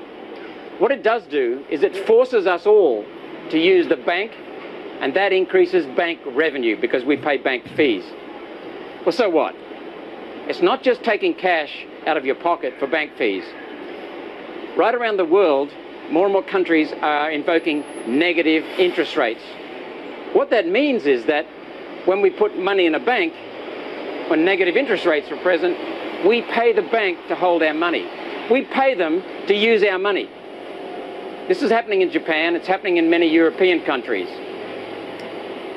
[0.79, 3.05] What it does do is it forces us all
[3.51, 4.31] to use the bank,
[5.01, 8.03] and that increases bank revenue because we pay bank fees.
[9.05, 9.55] Well, so what?
[10.47, 13.43] It's not just taking cash out of your pocket for bank fees.
[14.75, 15.71] Right around the world,
[16.09, 19.43] more and more countries are invoking negative interest rates.
[20.33, 21.45] What that means is that
[22.05, 23.33] when we put money in a bank,
[24.29, 25.77] when negative interest rates are present,
[26.25, 28.09] we pay the bank to hold our money.
[28.49, 30.29] We pay them to use our money.
[31.47, 34.29] This is happening in Japan, it's happening in many European countries.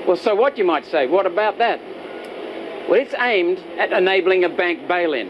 [0.07, 1.09] Well, so what, you might say?
[1.09, 1.81] What about that?
[2.89, 5.29] Well, it's aimed at enabling a bank bail in.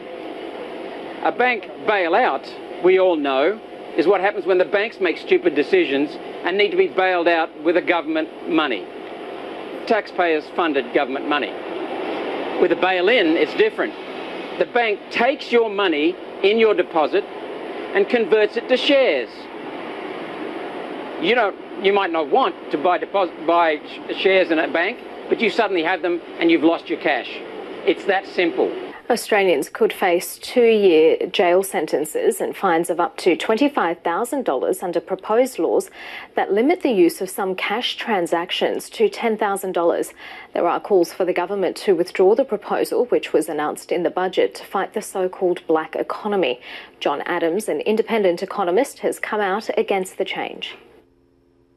[1.22, 2.46] A bank bailout,
[2.84, 3.58] we all know,
[3.96, 6.10] is what happens when the banks make stupid decisions
[6.44, 8.86] and need to be bailed out with a government money.
[9.86, 11.50] Taxpayers funded government money.
[12.60, 13.94] With a bail-in, it's different.
[14.58, 17.24] The bank takes your money in your deposit
[17.94, 19.30] and converts it to shares.
[21.20, 23.80] You don't, you might not want to buy deposit, buy
[24.18, 24.98] shares in a bank,
[25.28, 27.28] but you suddenly have them and you've lost your cash.
[27.86, 28.70] It's that simple.
[29.08, 35.60] Australians could face two year jail sentences and fines of up to $25,000 under proposed
[35.60, 35.90] laws
[36.34, 40.12] that limit the use of some cash transactions to $10,000.
[40.54, 44.10] There are calls for the government to withdraw the proposal, which was announced in the
[44.10, 46.60] budget, to fight the so called black economy.
[46.98, 50.76] John Adams, an independent economist, has come out against the change.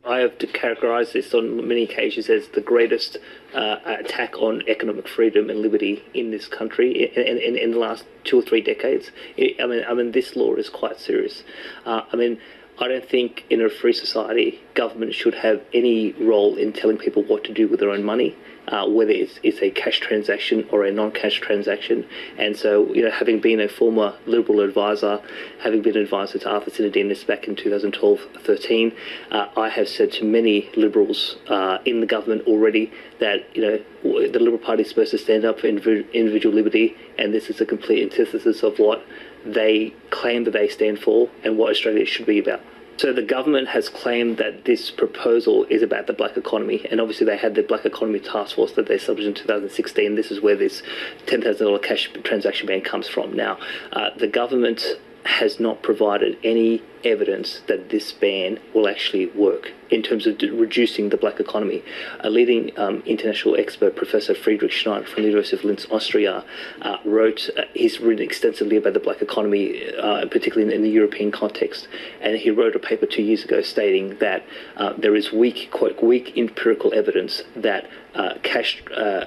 [0.05, 3.17] I have to characterised this on many occasions as the greatest
[3.53, 8.05] uh, attack on economic freedom and liberty in this country in, in, in, the last
[8.23, 9.11] two or three decades.
[9.37, 11.43] I mean, I mean, this law is quite serious.
[11.85, 12.39] Uh, I mean,
[12.79, 17.23] I don't think in a free society government should have any role in telling people
[17.23, 18.37] what to do with their own money
[18.69, 22.07] uh, whether it's, it's a cash transaction or a non-cash transaction.
[22.37, 25.21] And so, you know, having been a former Liberal advisor,
[25.59, 28.95] having been an advisor to Arthur Sinodinos back in 2012-13,
[29.31, 33.79] uh, I have said to many Liberals uh, in the government already that, you know,
[34.03, 37.65] the Liberal Party is supposed to stand up for individual liberty, and this is a
[37.65, 39.03] complete antithesis of what
[39.45, 42.61] they claim that they stand for and what Australia should be about.
[42.99, 47.25] So the government has claimed that this proposal is about the black economy, and obviously
[47.25, 50.15] they had the black economy task force that they established in 2016.
[50.15, 50.83] This is where this
[51.25, 53.31] $10,000 cash transaction ban comes from.
[53.31, 53.57] Now,
[53.93, 54.85] uh, the government
[55.25, 61.09] has not provided any evidence that this ban will actually work in terms of reducing
[61.09, 61.83] the black economy.
[62.19, 66.43] A leading um, international expert, Professor Friedrich Schneider from the University of Linz, Austria,
[66.81, 70.89] uh, wrote, uh, he's written extensively about the black economy, uh, particularly in, in, the
[70.89, 71.87] European context,
[72.21, 74.43] and he wrote a paper two years ago stating that
[74.77, 79.25] uh, there is weak, quote, weak empirical evidence that uh, cash, uh,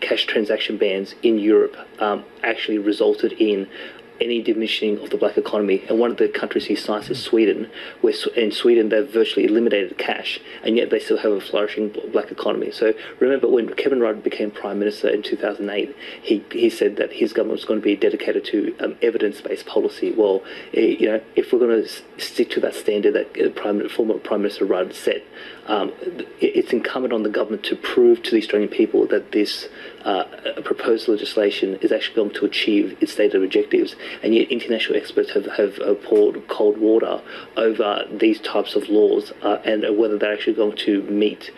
[0.00, 3.68] cash transaction bans in Europe um, actually resulted in
[4.20, 5.84] any diminishing of the black economy.
[5.88, 9.98] And one of the countries he cites is Sweden, where in Sweden they've virtually eliminated
[9.98, 12.70] cash, and yet they still have a flourishing black economy.
[12.70, 17.32] So remember when Kevin Rudd became prime minister in 2008, he, he said that his
[17.32, 20.12] government was going to be dedicated to um, evidence-based policy.
[20.12, 20.42] Well,
[20.74, 24.14] eh, you know, if we're going to stick to that standard that uh, prime, former
[24.14, 25.22] Prime Minister Rudd set,
[25.66, 25.92] um,
[26.40, 29.68] it's incumbent on the government to prove to the Australian people that this
[30.04, 30.24] uh,
[30.64, 33.96] proposed legislation is actually going to achieve its stated objectives.
[34.22, 37.20] And yet, international experts have, have poured cold water
[37.56, 41.50] over these types of laws uh, and whether they're actually going to meet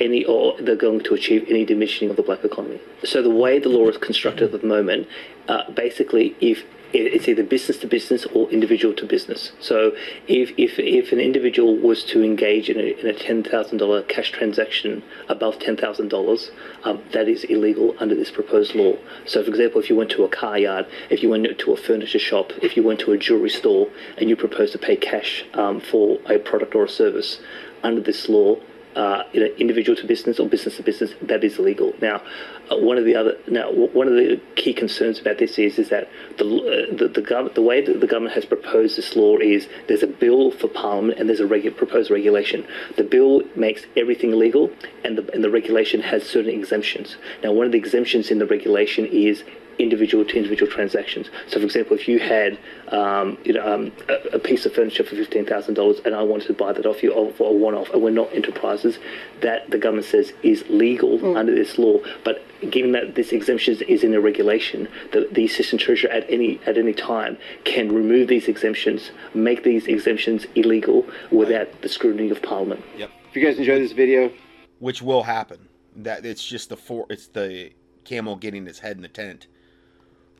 [0.00, 2.80] any or they're going to achieve any diminishing of the black economy.
[3.04, 5.08] So the way the law is constructed at the moment,
[5.48, 6.64] uh, basically, if
[6.94, 9.52] it's either business to business or individual to business.
[9.60, 9.92] So
[10.28, 15.02] if, if, if an individual was to engage in a, in a $10,000 cash transaction
[15.28, 16.50] above $10,000,
[16.84, 18.96] um, that is illegal under this proposed law.
[19.26, 21.76] So for example, if you went to a car yard, if you went to a
[21.76, 25.44] furniture shop, if you went to a jewelry store and you proposed to pay cash
[25.54, 27.40] um, for a product or a service,
[27.82, 28.56] under this law,
[28.96, 31.92] uh, you know, individual to business or business to business, that is illegal.
[32.00, 32.22] Now,
[32.70, 35.88] uh, one of the other now one of the key concerns about this is is
[35.90, 39.68] that the uh, the the, the way that the government has proposed this law is
[39.88, 42.66] there's a bill for Parliament and there's a regu- proposed regulation.
[42.96, 44.70] The bill makes everything illegal,
[45.04, 47.16] and the and the regulation has certain exemptions.
[47.42, 49.44] Now, one of the exemptions in the regulation is
[49.78, 51.28] individual to individual transactions.
[51.48, 52.58] So, for example, if you had
[52.88, 56.22] um, you know, um, a, a, piece of furniture for fifteen thousand dollars, and I
[56.22, 58.98] wanted to buy that off you for a one-off, and we're not enterprises,
[59.40, 61.36] that the government says is legal mm.
[61.36, 61.98] under this law.
[62.24, 66.60] But given that this exemption is in a regulation, the, the assistant treasurer at any
[66.66, 72.42] at any time can remove these exemptions, make these exemptions illegal without the scrutiny of
[72.42, 72.82] Parliament.
[72.96, 73.10] Yep.
[73.30, 74.30] If you guys enjoyed this video,
[74.78, 77.72] which will happen, that it's just the for it's the
[78.04, 79.46] camel getting its head in the tent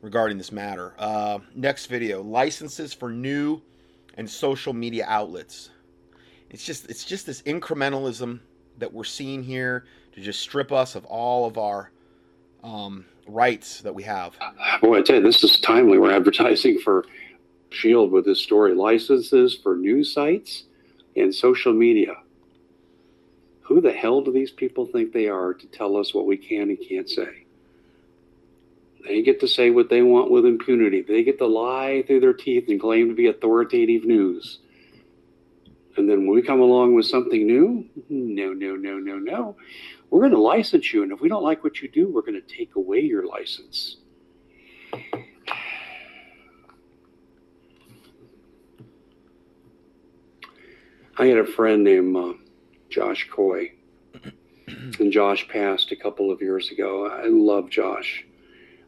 [0.05, 0.95] regarding this matter.
[0.99, 3.61] Uh, next video: licenses for new
[4.17, 5.71] and social media outlets.
[6.51, 8.41] It's just it's just this incrementalism
[8.79, 11.91] that we're seeing here to just strip us of all of our
[12.63, 14.37] um, rights that we have.
[14.81, 15.99] Boy, I tell you, this is timely.
[15.99, 17.07] We're advertising for
[17.71, 20.65] Shield with this story: licenses for news sites
[21.17, 22.15] and social media.
[23.63, 26.69] Who the hell do these people think they are to tell us what we can
[26.69, 27.44] and can't say?
[29.05, 31.03] They get to say what they want with impunity.
[31.03, 34.61] They get to lie through their teeth and claim to be authoritative news.
[35.97, 39.57] And then when we come along with something new, no, no, no, no, no.
[40.11, 41.03] We're going to license you.
[41.03, 43.99] And if we don't like what you do, we're going to take away your license.
[51.17, 52.33] I had a friend named uh,
[52.91, 53.73] Josh Coy.
[54.67, 57.07] And Josh passed a couple of years ago.
[57.07, 58.25] I love Josh.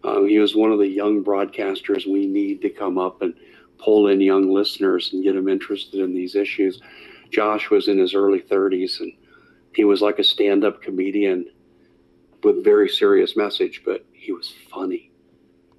[0.07, 3.35] Um, he was one of the young broadcasters we need to come up and
[3.79, 6.81] pull in young listeners and get them interested in these issues.
[7.31, 9.13] Josh was in his early 30s and
[9.75, 11.47] he was like a stand up comedian
[12.45, 15.11] with very serious message, but he was funny.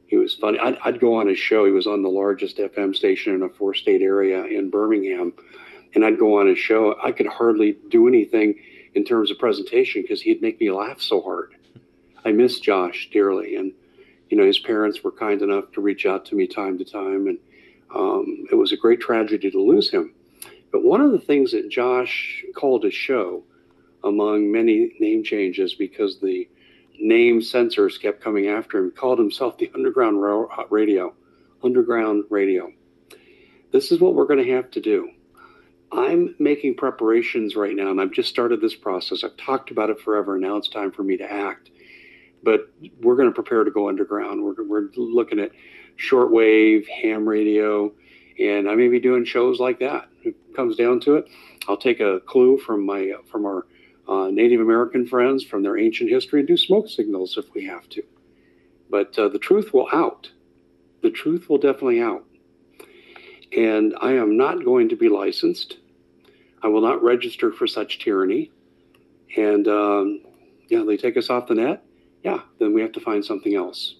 [0.07, 0.59] He was funny.
[0.59, 1.65] I'd, I'd go on his show.
[1.65, 5.33] He was on the largest FM station in a four state area in Birmingham.
[5.95, 6.95] And I'd go on his show.
[7.01, 8.59] I could hardly do anything
[8.93, 11.55] in terms of presentation because he'd make me laugh so hard.
[12.25, 13.55] I miss Josh dearly.
[13.55, 13.71] And
[14.29, 17.27] you know, his parents were kind enough to reach out to me time to time,
[17.27, 17.37] and
[17.95, 20.13] um, it was a great tragedy to lose him.
[20.71, 23.43] But one of the things that Josh called his show,
[24.03, 26.47] among many name changes, because the
[26.99, 30.21] name censors kept coming after him, called himself the Underground
[30.69, 31.13] Radio.
[31.63, 32.71] Underground Radio.
[33.71, 35.09] This is what we're going to have to do.
[35.91, 39.23] I'm making preparations right now, and I've just started this process.
[39.23, 40.35] I've talked about it forever.
[40.35, 41.71] and Now it's time for me to act
[42.43, 42.71] but
[43.01, 44.43] we're going to prepare to go underground.
[44.43, 45.51] We're, we're looking at
[45.97, 47.91] shortwave, ham radio,
[48.39, 50.09] and I may be doing shows like that.
[50.23, 51.27] It comes down to it,
[51.67, 53.65] I'll take a clue from my from our
[54.07, 57.89] uh, Native American friends from their ancient history and do smoke signals if we have
[57.89, 58.03] to.
[58.89, 60.31] But uh, the truth will out.
[61.01, 62.23] The truth will definitely out.
[63.55, 65.77] And I am not going to be licensed.
[66.63, 68.51] I will not register for such tyranny.
[69.35, 70.21] And um,
[70.69, 71.83] yeah, they take us off the net
[72.27, 73.95] yeah, then we have to find something else.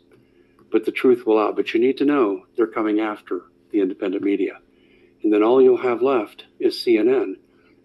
[0.69, 1.55] But the truth will out.
[1.55, 4.59] But you need to know they're coming after the independent media.
[5.23, 7.35] And then all you'll have left is CNN.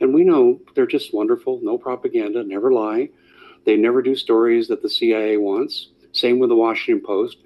[0.01, 3.11] And we know they're just wonderful, no propaganda, never lie.
[3.67, 5.91] They never do stories that the CIA wants.
[6.11, 7.37] Same with the Washington Post.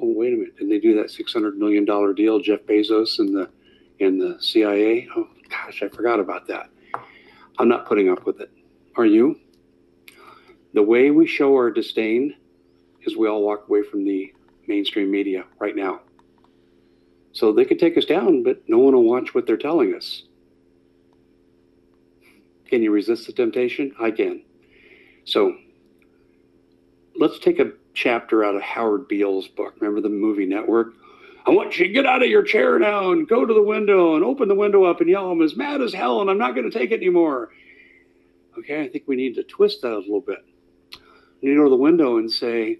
[0.00, 0.56] Oh, wait a minute.
[0.56, 3.50] Didn't they do that $600 million deal, Jeff Bezos and the,
[3.98, 5.08] and the CIA?
[5.16, 6.70] Oh, gosh, I forgot about that.
[7.58, 8.50] I'm not putting up with it.
[8.94, 9.40] Are you?
[10.72, 12.34] The way we show our disdain
[13.06, 14.32] is we all walk away from the
[14.66, 16.00] mainstream media right now.
[17.32, 20.22] So they could take us down, but no one will watch what they're telling us.
[22.66, 23.92] Can you resist the temptation?
[24.00, 24.42] I can.
[25.24, 25.56] So
[27.18, 29.74] let's take a chapter out of Howard Beale's book.
[29.80, 30.94] Remember the movie Network?
[31.46, 34.14] I want you to get out of your chair now and go to the window
[34.14, 36.54] and open the window up and yell, I'm as mad as hell and I'm not
[36.54, 37.50] going to take it anymore.
[38.58, 40.38] Okay, I think we need to twist that a little bit.
[41.40, 42.78] You go to the window and say,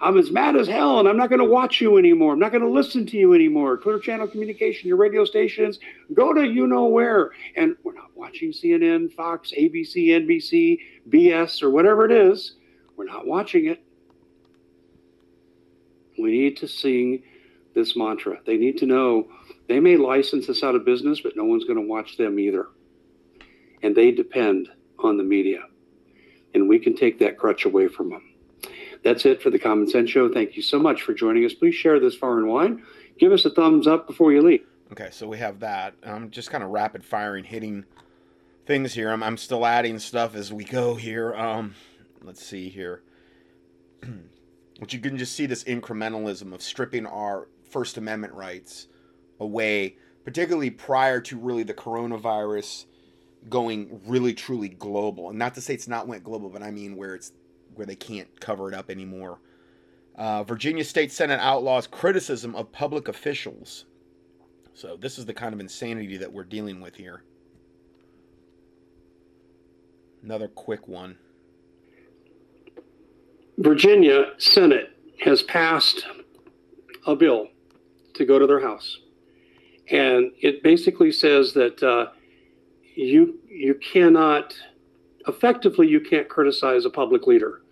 [0.00, 2.34] I'm as mad as hell and I'm not going to watch you anymore.
[2.34, 3.78] I'm not going to listen to you anymore.
[3.78, 5.78] Clear channel communication, your radio stations,
[6.12, 7.30] go to you know where.
[7.56, 12.56] And we're not watching CNN, Fox, ABC, NBC, BS, or whatever it is.
[12.96, 13.82] We're not watching it.
[16.18, 17.22] We need to sing
[17.74, 18.38] this mantra.
[18.46, 19.28] They need to know
[19.68, 22.68] they may license us out of business, but no one's going to watch them either.
[23.82, 25.60] And they depend on the media.
[26.54, 28.35] And we can take that crutch away from them.
[29.04, 30.32] That's it for the Common Sense Show.
[30.32, 31.54] Thank you so much for joining us.
[31.54, 32.78] Please share this and wide.
[33.18, 34.66] Give us a thumbs up before you leave.
[34.92, 35.94] Okay, so we have that.
[36.02, 37.84] I'm just kind of rapid firing, hitting
[38.66, 39.10] things here.
[39.10, 41.34] I'm, I'm still adding stuff as we go here.
[41.34, 41.74] Um,
[42.22, 43.02] let's see here.
[44.78, 48.88] But you can just see this incrementalism of stripping our First Amendment rights
[49.40, 52.84] away, particularly prior to really the coronavirus
[53.48, 55.30] going really truly global.
[55.30, 57.32] And not to say it's not went global, but I mean where it's
[57.76, 59.38] where they can't cover it up anymore.
[60.16, 63.84] Uh, Virginia State Senate outlaws criticism of public officials.
[64.74, 67.22] So this is the kind of insanity that we're dealing with here.
[70.22, 71.16] Another quick one.
[73.58, 76.04] Virginia Senate has passed
[77.06, 77.48] a bill
[78.14, 79.00] to go to their house,
[79.90, 82.12] and it basically says that uh,
[82.94, 84.54] you you cannot
[85.26, 87.62] effectively you can't criticize a public leader.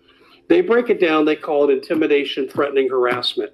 [0.48, 1.24] They break it down.
[1.24, 3.52] They call it intimidation, threatening, harassment.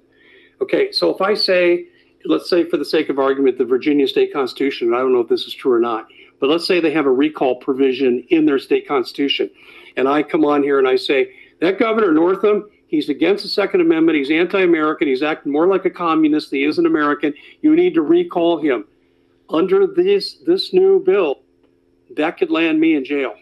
[0.61, 1.87] Okay, so if I say,
[2.25, 5.29] let's say for the sake of argument, the Virginia state constitution, I don't know if
[5.29, 6.07] this is true or not,
[6.39, 9.49] but let's say they have a recall provision in their state constitution,
[9.97, 13.81] and I come on here and I say, that Governor Northam, he's against the Second
[13.81, 17.33] Amendment, he's anti American, he's acting more like a communist than he is an American,
[17.61, 18.85] you need to recall him.
[19.49, 21.39] Under this, this new bill,
[22.15, 23.35] that could land me in jail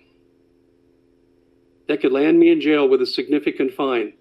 [1.89, 4.13] that could land me in jail with a significant fine.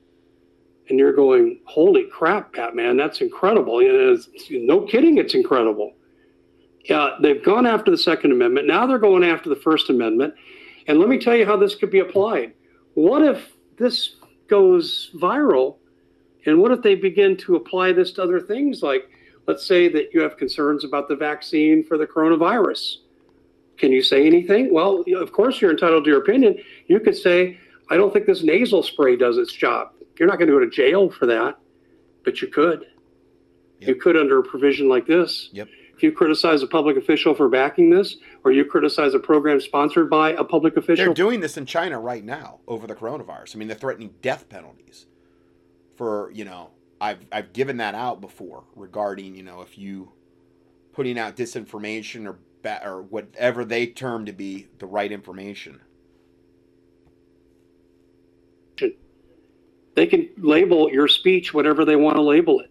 [0.88, 3.78] And you're going, holy crap, Batman, that's incredible.
[4.50, 5.92] no kidding, it's incredible.
[6.88, 8.66] Uh, they've gone after the Second Amendment.
[8.66, 10.33] Now they're going after the First Amendment.
[10.87, 12.54] And let me tell you how this could be applied.
[12.94, 14.16] What if this
[14.48, 15.76] goes viral?
[16.46, 18.83] And what if they begin to apply this to other things?
[18.83, 19.11] Like,
[19.46, 22.96] let's say that you have concerns about the vaccine for the coronavirus.
[23.79, 24.73] Can you say anything?
[24.73, 26.59] Well, of course, you're entitled to your opinion.
[26.88, 27.59] You could say,
[27.91, 29.93] I don't think this nasal spray does its job.
[30.19, 31.59] You're not going to go to jail for that,
[32.25, 32.87] but you could.
[33.81, 33.88] Yep.
[33.88, 35.49] You could under a provision like this.
[35.53, 35.69] Yep.
[35.95, 40.11] If you criticize a public official for backing this, or you criticize a program sponsored
[40.11, 41.07] by a public official.
[41.07, 43.55] They're doing this in China right now over the coronavirus.
[43.55, 45.07] I mean, they're threatening death penalties
[45.97, 50.12] for, you know, I've, I've given that out before regarding, you know, if you
[50.93, 55.81] putting out disinformation or or whatever they term to be the right information.
[59.99, 62.71] They can label your speech whatever they want to label it.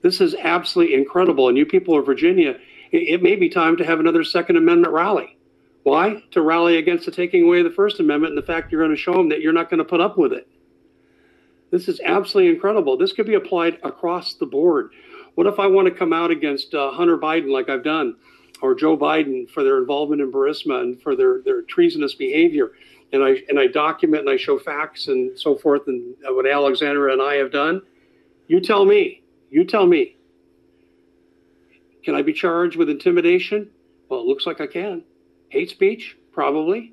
[0.00, 1.50] This is absolutely incredible.
[1.50, 2.56] And you people of Virginia,
[2.92, 5.36] it, it may be time to have another Second Amendment rally.
[5.82, 6.22] Why?
[6.30, 8.96] To rally against the taking away of the First Amendment and the fact you're going
[8.96, 10.48] to show them that you're not going to put up with it.
[11.70, 12.96] This is absolutely incredible.
[12.96, 14.92] This could be applied across the board.
[15.34, 18.16] What if I want to come out against uh, Hunter Biden like I've done?
[18.60, 22.72] Or Joe Biden for their involvement in Burisma and for their, their treasonous behavior.
[23.12, 27.12] And I, and I document and I show facts and so forth and what Alexandra
[27.12, 27.82] and I have done.
[28.46, 29.22] You tell me.
[29.50, 30.16] You tell me.
[32.04, 33.70] Can I be charged with intimidation?
[34.08, 35.04] Well, it looks like I can.
[35.48, 36.16] Hate speech?
[36.32, 36.92] Probably.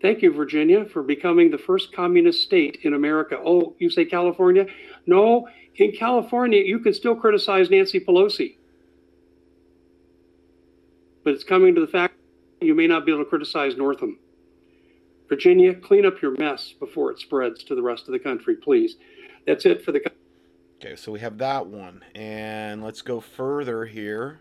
[0.00, 3.36] Thank you, Virginia, for becoming the first communist state in America.
[3.44, 4.66] Oh, you say California?
[5.06, 8.57] No, in California, you can still criticize Nancy Pelosi
[11.28, 12.14] but it's coming to the fact
[12.62, 14.18] you may not be able to criticize Northam.
[15.28, 18.96] Virginia, clean up your mess before it spreads to the rest of the country, please.
[19.46, 20.00] That's it for the.
[20.80, 22.02] Okay, so we have that one.
[22.14, 24.40] And let's go further here.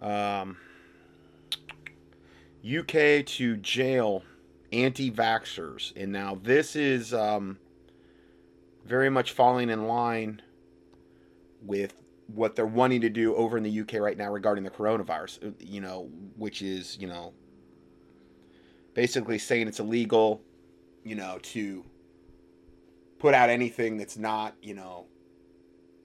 [0.00, 0.56] Um,
[2.68, 4.24] UK to jail
[4.72, 5.92] anti vaxxers.
[5.94, 7.60] And now this is um,
[8.84, 10.42] very much falling in line
[11.62, 11.99] with
[12.34, 15.50] what they're wanting to do over in the UK right now regarding the coronavirus, uh,
[15.58, 17.32] you know, which is, you know,
[18.94, 20.42] basically saying it's illegal,
[21.04, 21.84] you know, to
[23.18, 25.06] put out anything that's not, you know,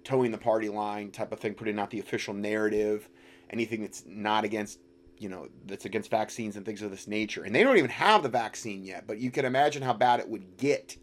[0.03, 3.09] toeing the party line type of thing, putting out the official narrative,
[3.49, 4.79] anything that's not against,
[5.17, 7.43] you know, that's against vaccines and things of this nature.
[7.43, 10.29] And they don't even have the vaccine yet, but you can imagine how bad it
[10.29, 10.97] would get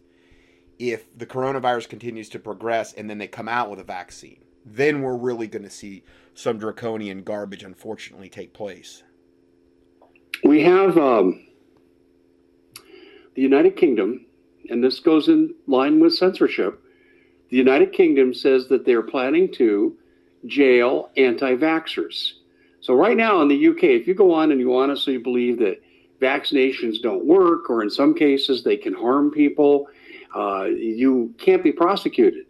[0.79, 4.42] if the coronavirus continues to progress and then they come out with a vaccine.
[4.65, 6.03] Then we're really going to see
[6.33, 9.03] some draconian garbage, unfortunately, take place.
[10.43, 11.45] We have um,
[13.35, 14.25] the United Kingdom,
[14.69, 16.81] and this goes in line with censorship.
[17.49, 19.95] The United Kingdom says that they're planning to
[20.45, 22.33] jail anti vaxxers.
[22.81, 25.81] So, right now in the UK, if you go on and you honestly believe that
[26.19, 29.87] vaccinations don't work, or in some cases they can harm people,
[30.35, 32.45] uh, you can't be prosecuted.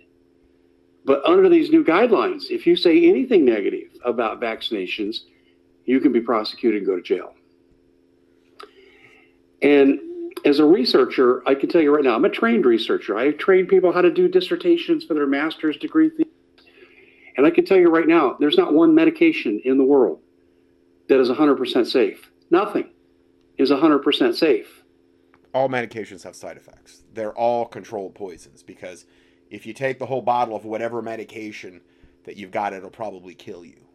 [1.06, 5.22] But under these new guidelines, if you say anything negative about vaccinations,
[5.86, 7.34] you can be prosecuted and go to jail.
[9.62, 10.00] And
[10.46, 13.18] as a researcher, I can tell you right now, I'm a trained researcher.
[13.18, 16.12] I train people how to do dissertations for their master's degree.
[17.38, 20.20] And I can tell you right now, there's not one medication in the world
[21.08, 22.30] that is 100% safe.
[22.50, 22.90] Nothing
[23.58, 24.84] is 100% safe.
[25.54, 27.04] All medications have side effects.
[27.14, 29.06] They're all controlled poisons because
[29.54, 31.80] if you take the whole bottle of whatever medication
[32.24, 33.86] that you've got, it'll probably kill you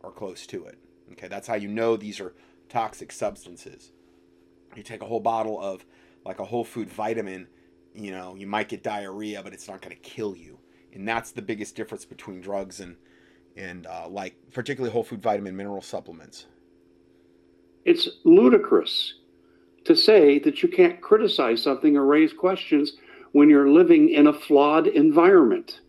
[0.00, 0.78] or close to it.
[1.12, 2.34] Okay, that's how you know these are
[2.68, 3.92] toxic substances.
[4.74, 5.86] You take a whole bottle of
[6.24, 7.46] like a whole food vitamin,
[7.94, 10.58] you know, you might get diarrhea, but it's not going to kill you.
[10.92, 12.96] And that's the biggest difference between drugs and
[13.56, 16.46] and uh, like particularly whole food vitamin mineral supplements.
[17.84, 19.14] It's ludicrous
[19.84, 22.94] to say that you can't criticize something or raise questions
[23.36, 25.80] when you're living in a flawed environment.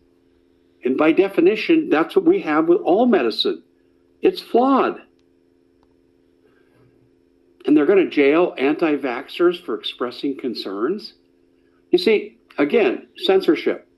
[0.84, 3.62] And by definition, that's what we have with all medicine.
[4.20, 5.00] It's flawed.
[7.64, 11.14] And they're going to jail anti vaxxers for expressing concerns.
[11.90, 13.88] You see, again, censorship.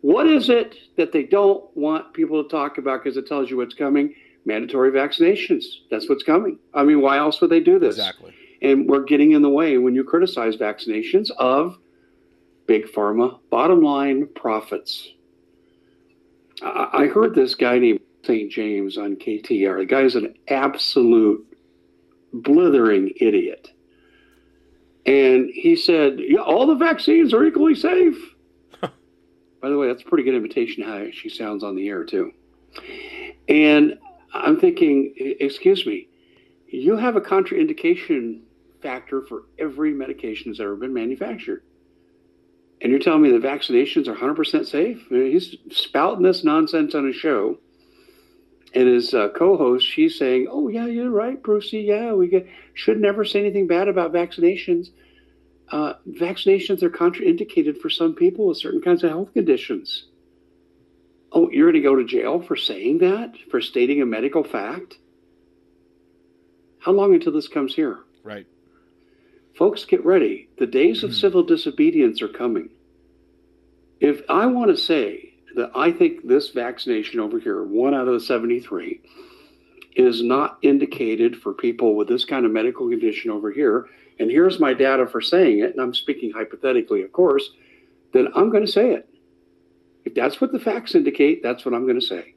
[0.00, 3.58] What is it that they don't want people to talk about because it tells you
[3.58, 4.16] what's coming?
[4.46, 5.62] Mandatory vaccinations.
[5.92, 6.58] That's what's coming.
[6.74, 7.98] I mean, why else would they do this?
[7.98, 8.34] Exactly.
[8.62, 11.78] And we're getting in the way when you criticize vaccinations of
[12.66, 15.12] big pharma, bottom line profits.
[16.62, 18.50] I heard this guy named St.
[18.50, 19.78] James on KTR.
[19.78, 21.46] The guy's an absolute
[22.32, 23.70] blithering idiot.
[25.04, 28.16] And he said, yeah, all the vaccines are equally safe.
[28.80, 32.32] By the way, that's a pretty good imitation how she sounds on the air, too.
[33.48, 33.98] And
[34.34, 36.08] I'm thinking, excuse me,
[36.68, 38.40] you have a contraindication
[38.82, 41.62] factor for every medication that's ever been manufactured.
[42.80, 45.06] And you're telling me the vaccinations are 100% safe?
[45.10, 47.58] I mean, he's spouting this nonsense on his show.
[48.74, 51.80] And his uh, co-host, she's saying, "Oh yeah, you're right, Brucey.
[51.80, 54.90] Yeah, we get, should never say anything bad about vaccinations.
[55.70, 60.06] Uh, vaccinations are contraindicated for some people with certain kinds of health conditions.
[61.32, 64.98] Oh, you're going to go to jail for saying that, for stating a medical fact?
[66.78, 67.98] How long until this comes here?
[68.22, 68.46] Right.
[69.56, 70.48] Folks, get ready.
[70.58, 71.16] The days of hmm.
[71.16, 72.68] civil disobedience are coming.
[74.00, 78.12] If I want to say that I think this vaccination over here, one out of
[78.12, 79.00] the 73,
[79.94, 83.86] is not indicated for people with this kind of medical condition over here,
[84.18, 87.50] and here's my data for saying it, and I'm speaking hypothetically, of course,
[88.12, 89.08] then I'm going to say it.
[90.04, 92.34] If that's what the facts indicate, that's what I'm going to say.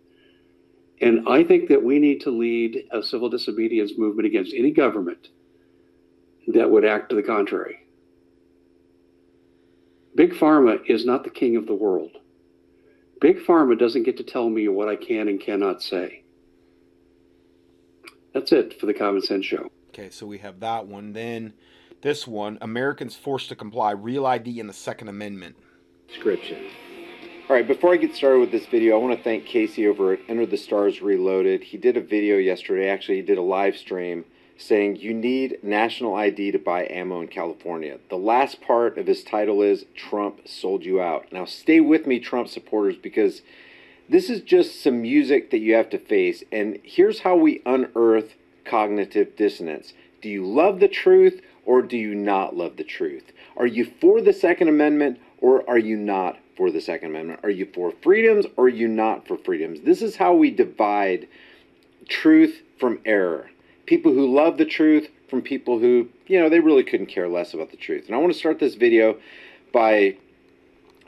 [1.01, 5.27] And I think that we need to lead a civil disobedience movement against any government
[6.53, 7.85] that would act to the contrary.
[10.15, 12.11] Big Pharma is not the king of the world.
[13.21, 16.23] Big Pharma doesn't get to tell me what I can and cannot say.
[18.33, 19.69] That's it for the Common Sense Show.
[19.89, 21.13] Okay, so we have that one.
[21.13, 21.53] Then
[22.01, 25.55] this one Americans forced to comply, Real ID and the Second Amendment.
[26.07, 26.65] Description.
[27.49, 30.13] All right, before I get started with this video, I want to thank Casey over
[30.13, 31.63] at Enter the Stars Reloaded.
[31.63, 34.25] He did a video yesterday, actually, he did a live stream
[34.59, 37.97] saying you need national ID to buy ammo in California.
[38.09, 41.31] The last part of his title is Trump sold you out.
[41.31, 43.41] Now, stay with me, Trump supporters, because
[44.09, 46.43] this is just some music that you have to face.
[46.51, 48.35] And here's how we unearth
[48.65, 49.93] cognitive dissonance.
[50.21, 53.31] Do you love the truth or do you not love the truth?
[53.55, 57.39] Are you for the Second Amendment or are you not for the Second Amendment?
[57.43, 59.79] Are you for freedoms or are you not for freedoms?
[59.81, 61.29] This is how we divide
[62.09, 63.49] truth from error
[63.89, 67.55] people who love the truth from people who, you know, they really couldn't care less
[67.55, 68.05] about the truth.
[68.05, 69.17] And I want to start this video
[69.73, 70.15] by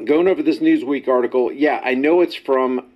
[0.04, 1.52] going over this Newsweek article.
[1.52, 2.90] Yeah, I know it's from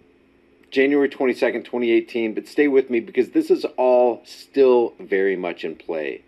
[0.72, 5.76] January 22nd, 2018, but stay with me because this is all still very much in
[5.76, 6.24] play.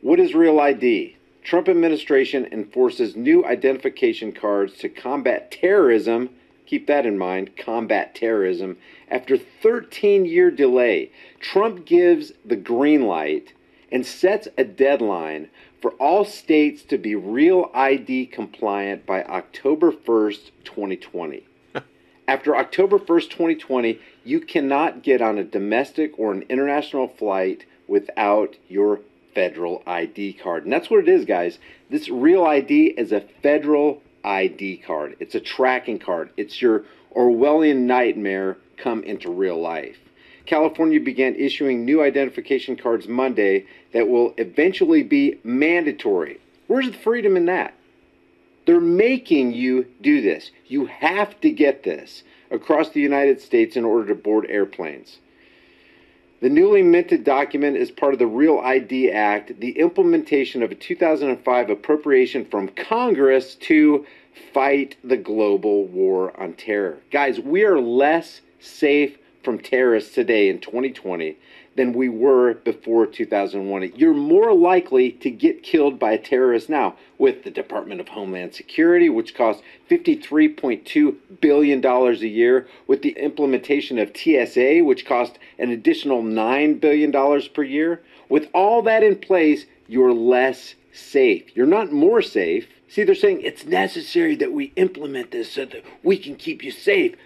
[0.00, 1.16] What is Real ID?
[1.42, 6.30] Trump administration enforces new identification cards to combat terrorism
[6.66, 8.76] keep that in mind, combat terrorism.
[9.10, 11.10] After 13 year delay,
[11.40, 13.52] Trump gives the green light
[13.92, 15.48] and sets a deadline
[15.80, 21.44] for all states to be real ID compliant by October 1st, 2020.
[22.28, 28.56] After October 1st, 2020, you cannot get on a domestic or an international flight without
[28.68, 29.00] your
[29.34, 30.64] federal ID card.
[30.64, 31.58] And that's what it is, guys.
[31.90, 35.16] This real ID is a federal ID card.
[35.20, 36.30] It's a tracking card.
[36.36, 39.98] It's your Orwellian nightmare come into real life.
[40.46, 46.38] California began issuing new identification cards Monday that will eventually be mandatory.
[46.66, 47.74] Where's the freedom in that?
[48.66, 50.50] They're making you do this.
[50.66, 55.18] You have to get this across the United States in order to board airplanes.
[56.44, 60.74] The newly minted document is part of the Real ID Act, the implementation of a
[60.74, 64.04] 2005 appropriation from Congress to
[64.52, 66.98] fight the global war on terror.
[67.10, 71.38] Guys, we are less safe from terrorists today in 2020
[71.76, 73.92] than we were before 2001.
[73.96, 78.54] You're more likely to get killed by a terrorist now with the Department of Homeland
[78.54, 85.70] Security, which costs $53.2 billion a year, with the implementation of TSA, which costs an
[85.70, 87.12] additional $9 billion
[87.52, 88.02] per year.
[88.28, 91.56] With all that in place, you're less safe.
[91.56, 92.68] You're not more safe.
[92.88, 96.70] See, they're saying it's necessary that we implement this so that we can keep you
[96.70, 97.16] safe.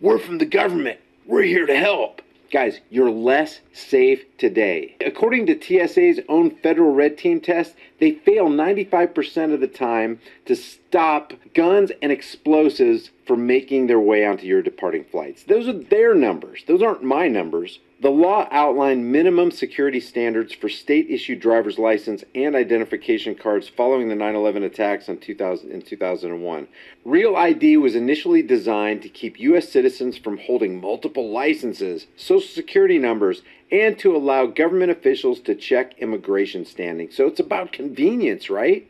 [0.00, 1.00] We're from the government.
[1.26, 2.22] We're here to help.
[2.50, 4.96] Guys, you're less safe today.
[5.04, 10.54] According to TSA's own federal red team test, they fail 95% of the time to
[10.54, 15.44] stop guns and explosives from making their way onto your departing flights.
[15.44, 17.80] Those are their numbers, those aren't my numbers.
[18.00, 24.08] The law outlined minimum security standards for state issued driver's license and identification cards following
[24.08, 26.68] the 9 11 attacks in 2000, in 2001.
[27.04, 29.68] Real ID was initially designed to keep U.S.
[29.68, 35.98] citizens from holding multiple licenses, social security numbers, and to allow government officials to check
[35.98, 37.10] immigration standing.
[37.10, 38.88] So it's about convenience, right?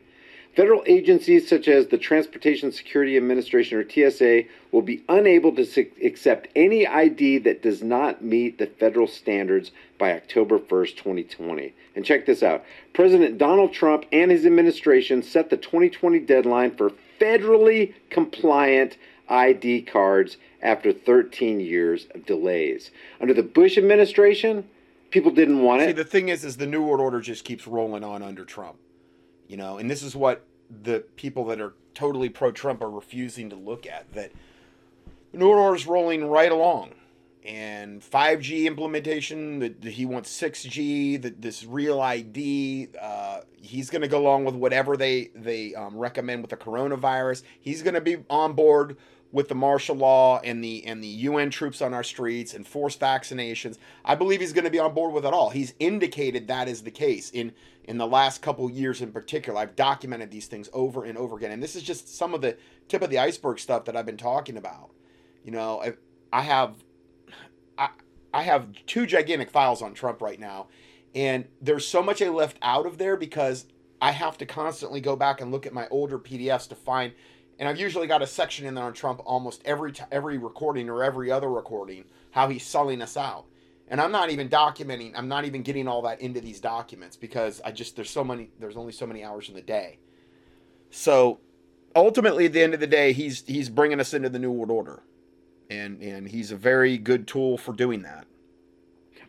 [0.55, 6.47] Federal agencies such as the Transportation Security Administration or TSA will be unable to accept
[6.55, 11.73] any ID that does not meet the federal standards by October 1st, 2020.
[11.95, 16.91] And check this out President Donald Trump and his administration set the 2020 deadline for
[17.21, 18.97] federally compliant
[19.29, 22.91] ID cards after 13 years of delays.
[23.21, 24.67] Under the Bush administration,
[25.11, 25.87] people didn't want it.
[25.87, 28.77] See, the thing is, is the New World Order just keeps rolling on under Trump.
[29.47, 30.45] You know, and this is what
[30.83, 34.11] the people that are totally pro-Trump are refusing to look at.
[34.13, 34.31] That
[35.31, 36.91] the New World Order is rolling right along,
[37.43, 39.59] and 5G implementation.
[39.59, 41.21] That he wants 6G.
[41.21, 42.89] That this real ID.
[42.99, 47.43] Uh, he's going to go along with whatever they they um, recommend with the coronavirus.
[47.59, 48.97] He's going to be on board
[49.31, 52.99] with the martial law and the and the UN troops on our streets and forced
[52.99, 53.77] vaccinations.
[54.03, 55.51] I believe he's going to be on board with it all.
[55.51, 57.53] He's indicated that is the case in
[57.83, 59.59] in the last couple years in particular.
[59.59, 62.57] I've documented these things over and over again, and this is just some of the
[62.87, 64.91] tip of the iceberg stuff that I've been talking about.
[65.43, 65.93] You know, I,
[66.33, 66.75] I have
[67.77, 67.89] I
[68.33, 70.67] I have two gigantic files on Trump right now,
[71.13, 73.65] and there's so much I left out of there because
[74.01, 77.13] I have to constantly go back and look at my older PDFs to find
[77.59, 80.89] and I've usually got a section in there on Trump almost every t- every recording
[80.89, 83.45] or every other recording how he's selling us out.
[83.89, 85.11] And I'm not even documenting.
[85.15, 88.49] I'm not even getting all that into these documents because I just there's so many
[88.59, 89.99] there's only so many hours in the day.
[90.89, 91.39] So
[91.95, 94.71] ultimately at the end of the day he's he's bringing us into the new world
[94.71, 95.03] order.
[95.69, 98.25] And and he's a very good tool for doing that.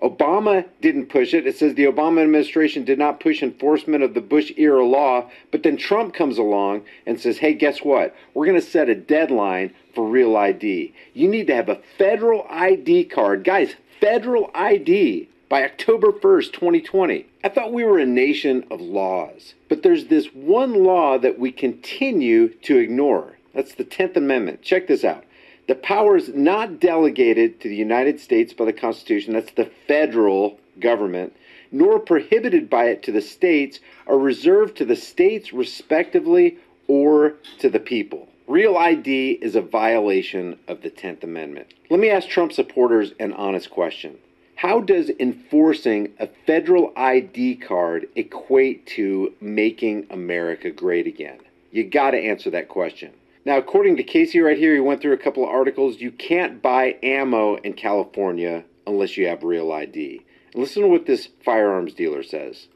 [0.02, 1.46] Obama didn't push it.
[1.46, 5.62] It says the Obama administration did not push enforcement of the Bush era law, but
[5.62, 8.14] then Trump comes along and says, hey, guess what?
[8.32, 10.94] We're going to set a deadline for real ID.
[11.12, 13.44] You need to have a federal ID card.
[13.44, 17.26] Guys, federal ID by October 1st, 2020.
[17.44, 21.52] I thought we were a nation of laws, but there's this one law that we
[21.52, 23.36] continue to ignore.
[23.52, 24.62] That's the 10th Amendment.
[24.62, 25.24] Check this out.
[25.70, 31.32] The powers not delegated to the United States by the Constitution, that's the federal government,
[31.70, 36.58] nor prohibited by it to the states, are reserved to the states respectively
[36.88, 38.28] or to the people.
[38.48, 41.68] Real ID is a violation of the 10th Amendment.
[41.88, 44.18] Let me ask Trump supporters an honest question.
[44.56, 51.38] How does enforcing a federal ID card equate to making America great again?
[51.70, 53.12] You got to answer that question.
[53.44, 56.00] Now, according to Casey right here, he went through a couple of articles.
[56.00, 60.24] You can't buy ammo in California unless you have real ID.
[60.54, 62.68] Listen to what this firearms dealer says.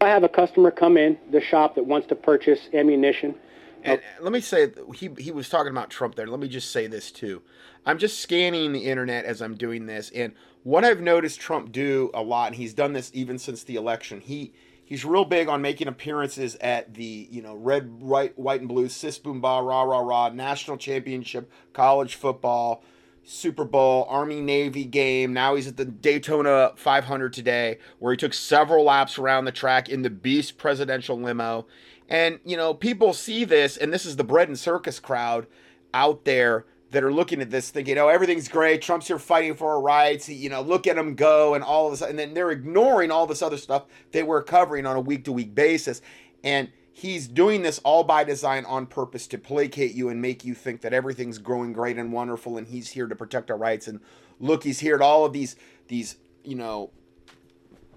[0.00, 3.34] I have a customer come in the shop that wants to purchase ammunition.
[3.82, 6.26] And uh, let me say, he he was talking about Trump there.
[6.26, 7.42] Let me just say this too.
[7.86, 12.10] I'm just scanning the internet as I'm doing this, and what I've noticed Trump do
[12.12, 14.20] a lot, and he's done this even since the election.
[14.20, 14.52] He
[14.90, 18.90] he's real big on making appearances at the you know red, white, white and blue,
[18.90, 22.84] sis boom ba rah rah rah national championship, college football,
[23.24, 25.32] Super Bowl, Army Navy game.
[25.32, 29.88] Now he's at the Daytona 500 today, where he took several laps around the track
[29.88, 31.66] in the Beast presidential limo.
[32.08, 35.46] And, you know, people see this, and this is the bread and circus crowd
[35.94, 38.82] out there that are looking at this thinking, oh, everything's great.
[38.82, 40.28] Trump's here fighting for our rights.
[40.28, 42.08] You know, look at him go and all of this.
[42.08, 45.32] And then they're ignoring all this other stuff that we're covering on a week to
[45.32, 46.02] week basis.
[46.42, 50.54] And he's doing this all by design on purpose to placate you and make you
[50.54, 53.86] think that everything's growing great and wonderful and he's here to protect our rights.
[53.86, 54.00] And
[54.40, 55.54] look, he's here at all of these,
[55.86, 56.90] these, you know,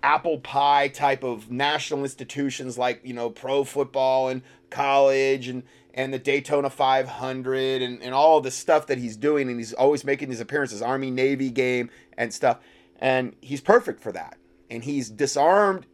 [0.04, 5.64] apple pie type of national institutions like you know pro football and college and
[5.94, 10.04] and the Daytona 500 and, and all the stuff that he's doing and he's always
[10.04, 12.60] making these appearances army navy game and stuff
[13.00, 14.38] and he's perfect for that
[14.70, 15.86] and he's disarmed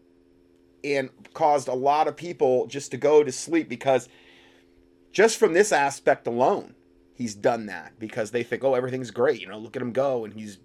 [0.83, 4.07] and caused a lot of people just to go to sleep because
[5.11, 6.73] just from this aspect alone
[7.15, 10.23] he's done that because they think oh everything's great you know look at him go
[10.23, 10.59] and he's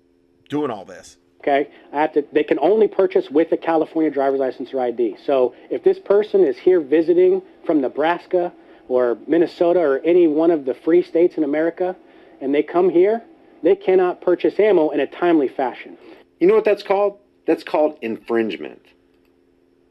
[0.49, 2.25] doing all this Okay, to.
[2.33, 5.19] They can only purchase with a California driver's license or ID.
[5.27, 8.51] So if this person is here visiting from Nebraska
[8.89, 11.97] or Minnesota or any one of the free states in America,
[12.41, 13.23] and they come here,
[13.63, 15.97] they cannot purchase ammo in a timely fashion.
[16.39, 17.19] You know what that's called?
[17.47, 18.83] That's called infringement.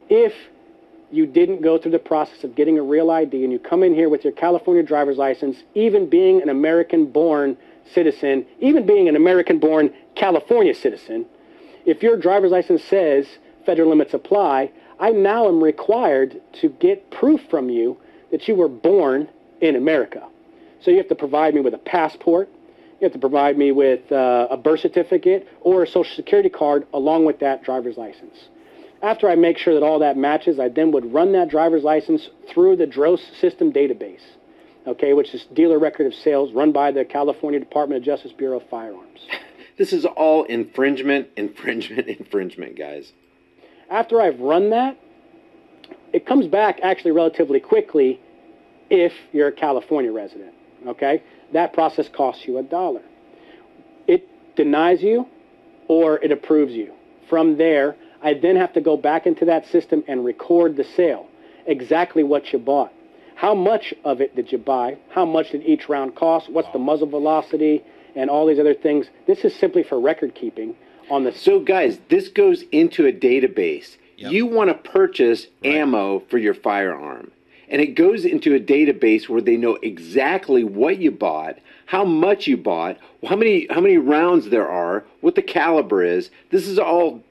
[0.09, 0.33] If
[1.11, 3.93] you didn't go through the process of getting a real ID and you come in
[3.93, 7.57] here with your California driver's license, even being an American-born
[7.93, 11.25] citizen, even being an American-born California citizen
[11.85, 13.27] if your driver's license says
[13.65, 17.97] federal limits apply, I now am required to get proof from you
[18.33, 19.29] that you were born
[19.61, 20.27] in America.
[20.81, 22.49] So you have to provide me with a passport,
[22.99, 26.87] you have to provide me with uh, a birth certificate or a social security card
[26.93, 28.35] along with that driver's license.
[29.03, 32.27] After I make sure that all that matches, I then would run that driver's license
[32.49, 34.23] through the DROS system database,
[34.87, 38.57] okay, which is dealer record of sales run by the California Department of Justice Bureau
[38.57, 39.19] of Firearms.
[39.75, 43.11] This is all infringement, infringement, infringement, guys.
[43.89, 44.99] After I've run that,
[46.13, 48.19] it comes back actually relatively quickly
[48.89, 50.53] if you're a California resident.
[50.87, 51.23] Okay?
[51.53, 53.01] That process costs you a dollar.
[54.07, 55.27] It denies you
[55.87, 56.93] or it approves you.
[57.29, 61.27] From there, I then have to go back into that system and record the sale.
[61.65, 62.93] Exactly what you bought.
[63.35, 64.97] How much of it did you buy?
[65.09, 66.49] How much did each round cost?
[66.49, 67.83] What's the muzzle velocity?
[68.15, 69.07] and all these other things.
[69.27, 70.75] This is simply for record keeping
[71.09, 71.31] on the.
[71.31, 73.97] So, guys, this goes into a database.
[74.17, 74.31] Yep.
[74.31, 75.75] You want to purchase right.
[75.75, 77.31] ammo for your firearm,
[77.67, 81.57] and it goes into a database where they know exactly what you bought,
[81.87, 82.97] how much you bought,
[83.27, 86.29] how many how many rounds there are, what the caliber is.
[86.51, 87.23] This is all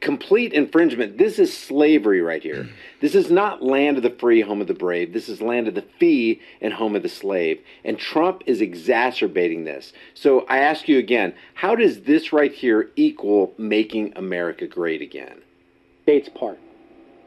[0.00, 1.18] complete infringement.
[1.18, 2.68] This is slavery right here.
[3.00, 5.14] This is not land of the free, home of the brave.
[5.14, 7.58] This is land of the fee and home of the slave.
[7.82, 9.94] And Trump is exacerbating this.
[10.12, 15.40] So I ask you again, how does this right here equal making America great again?
[16.10, 16.58] States part.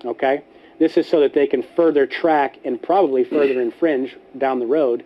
[0.04, 0.44] Okay?
[0.78, 5.06] This is so that they can further track and probably further infringe down the road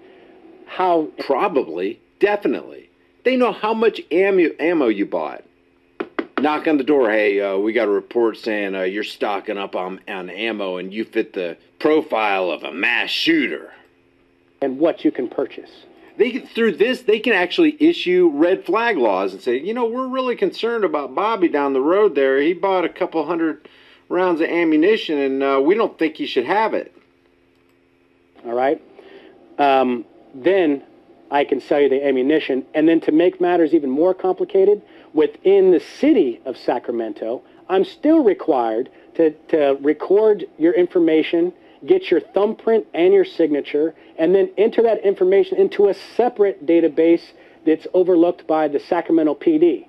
[0.66, 2.90] how probably, definitely.
[3.24, 5.44] They know how much ammo, ammo you bought
[6.40, 7.10] knock on the door.
[7.10, 10.94] Hey, uh, we got a report saying uh, you're stocking up on, on ammo and
[10.94, 13.72] you fit the profile of a mass shooter.
[14.62, 15.72] And what you can purchase.
[16.18, 20.08] They through this they can actually issue red flag laws and say, you know, we're
[20.08, 22.42] really concerned about Bobby down the road there.
[22.42, 23.68] He bought a couple hundred
[24.10, 26.94] rounds of ammunition, and uh, we don't think he should have it.
[28.46, 28.82] All right.
[29.60, 30.84] Um, then
[31.30, 34.82] I can sell you the ammunition, and then to make matters even more complicated,
[35.14, 41.54] within the city of Sacramento, I'm still required to, to record your information,
[41.88, 47.24] get your thumbprint and your signature, and then enter that information into a separate database
[47.66, 49.88] that's overlooked by the Sacramento PD.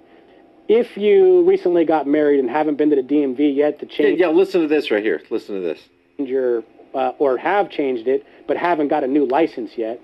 [0.69, 4.27] If you recently got married and haven't been to the DMV yet to change, yeah,
[4.27, 5.23] yeah listen to this right here.
[5.31, 5.81] Listen to this.
[6.19, 6.63] Your
[6.95, 10.01] uh, or have changed it, but haven't got a new license yet,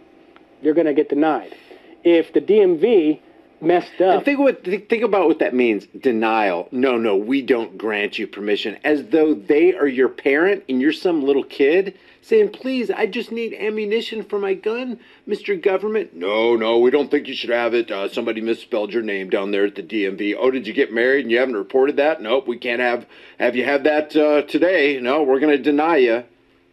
[0.62, 1.55] you're going to get denied.
[2.03, 3.20] If the DMV
[3.61, 4.17] messed up.
[4.17, 5.87] And think what think about what that means.
[5.87, 6.69] Denial.
[6.71, 8.79] No, no, we don't grant you permission.
[8.85, 13.31] As though they are your parent and you're some little kid saying, "Please, I just
[13.33, 14.99] need ammunition for my gun,
[15.29, 15.61] Mr.
[15.61, 17.91] Government." No, no, we don't think you should have it.
[17.91, 20.35] Uh, somebody misspelled your name down there at the DMV.
[20.39, 22.23] Oh, did you get married and you haven't reported that?
[22.23, 23.07] Nope, we can't have
[23.39, 24.99] have you have that uh, today.
[25.01, 26.25] No, we're to deny you.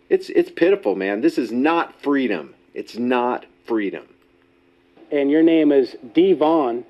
[0.10, 1.22] It's it's pitiful, man.
[1.22, 2.54] This is not freedom.
[2.74, 4.06] It's not freedom.
[5.12, 6.86] And your name is Devon,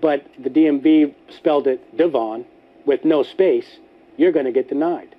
[0.00, 2.44] but the DMV spelled it Devon
[2.86, 3.78] with no space.
[4.16, 5.14] You're going to get denied.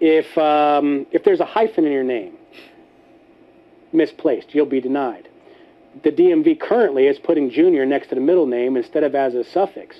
[0.00, 2.34] If um, if there's a hyphen in your name,
[3.92, 5.28] misplaced, you'll be denied.
[6.04, 9.42] The DMV currently is putting junior next to the middle name instead of as a
[9.42, 9.96] suffix.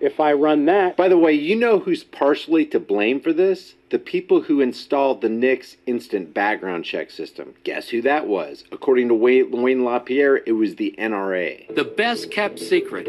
[0.00, 3.74] If I run that, By the way, you know who's partially to blame for this?
[3.90, 7.54] The people who installed the NICS instant background check system.
[7.64, 8.64] Guess who that was?
[8.72, 11.74] According to Wayne, Wayne LaPierre, it was the NRA.
[11.74, 13.08] The best kept secret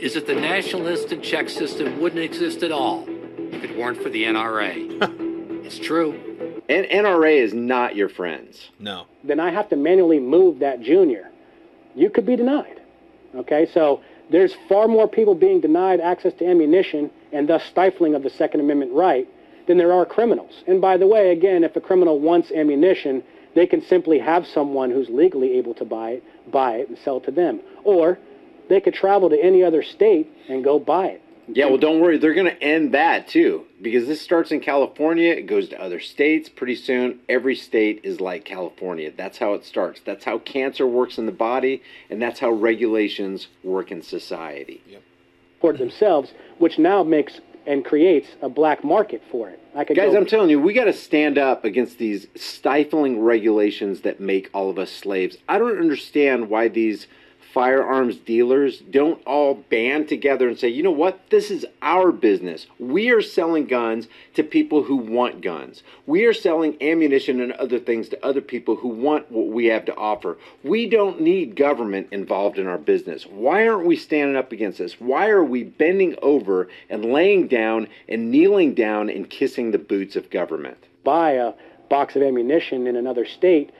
[0.00, 3.04] is that the National Instant Check System wouldn't exist at all
[3.52, 5.64] if it weren't for the NRA.
[5.64, 6.12] it's true.
[6.68, 8.70] And NRA is not your friends.
[8.78, 9.06] No.
[9.24, 11.30] then I have to manually move that junior.
[11.96, 12.80] You could be denied.
[13.34, 18.22] Okay, so there's far more people being denied access to ammunition and thus stifling of
[18.22, 19.26] the Second Amendment right
[19.66, 20.64] than there are criminals.
[20.66, 23.22] And by the way, again, if a criminal wants ammunition,
[23.54, 27.18] they can simply have someone who's legally able to buy it, buy it and sell
[27.18, 27.60] it to them.
[27.84, 28.18] Or
[28.68, 31.22] they could travel to any other state and go buy it.
[31.52, 32.18] Yeah, well, don't worry.
[32.18, 35.32] They're going to end that too because this starts in California.
[35.32, 36.48] It goes to other states.
[36.48, 39.10] Pretty soon, every state is like California.
[39.16, 40.00] That's how it starts.
[40.04, 44.82] That's how cancer works in the body, and that's how regulations work in society.
[44.88, 45.02] Yep.
[45.60, 49.60] for themselves, which now makes and creates a black market for it.
[49.74, 53.20] I could Guys, go, I'm telling you, we got to stand up against these stifling
[53.20, 55.36] regulations that make all of us slaves.
[55.48, 57.06] I don't understand why these
[57.52, 62.66] firearms dealers don't all band together and say, you know what, this is our business.
[62.78, 65.82] We are selling guns to people who want guns.
[66.06, 69.84] We are selling ammunition and other things to other people who want what we have
[69.86, 70.38] to offer.
[70.62, 73.24] We don't need government involved in our business.
[73.24, 75.00] Why aren't we standing up against this?
[75.00, 80.16] Why are we bending over and laying down and kneeling down and kissing the boots
[80.16, 80.78] of government?
[81.08, 81.54] buy a
[81.88, 83.70] box of ammunition in another state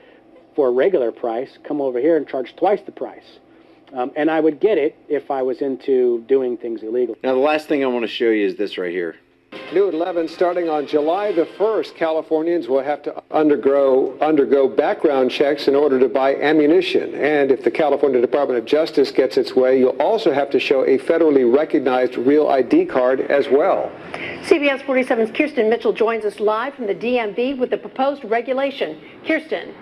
[0.55, 3.37] for a regular price, come over here and charge twice the price.
[3.93, 7.15] Um, and I would get it if I was into doing things illegal.
[7.23, 9.15] Now, the last thing I want to show you is this right here.
[9.73, 15.31] New at 11, starting on July the 1st, Californians will have to undergo, undergo background
[15.31, 17.13] checks in order to buy ammunition.
[17.15, 20.85] And if the California Department of Justice gets its way, you'll also have to show
[20.85, 23.91] a federally recognized real ID card as well.
[24.43, 28.99] CBS 47's Kirsten Mitchell joins us live from the DMV with the proposed regulation.
[29.25, 29.73] Kirsten.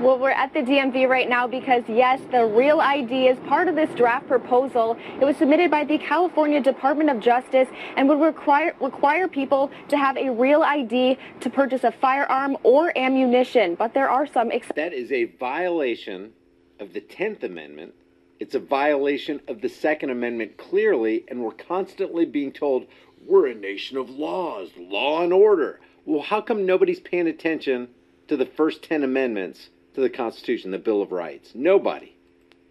[0.00, 3.76] Well, we're at the DMV right now because, yes, the Real ID is part of
[3.76, 4.98] this draft proposal.
[5.20, 9.96] It was submitted by the California Department of Justice and would require, require people to
[9.96, 13.76] have a Real ID to purchase a firearm or ammunition.
[13.76, 14.74] But there are some exceptions.
[14.74, 16.32] That is a violation
[16.80, 17.94] of the 10th Amendment.
[18.40, 22.86] It's a violation of the Second Amendment clearly, and we're constantly being told
[23.24, 25.78] we're a nation of laws, law and order.
[26.04, 27.90] Well, how come nobody's paying attention
[28.26, 31.52] to the first 10 amendments to the Constitution, the Bill of Rights?
[31.54, 32.16] Nobody.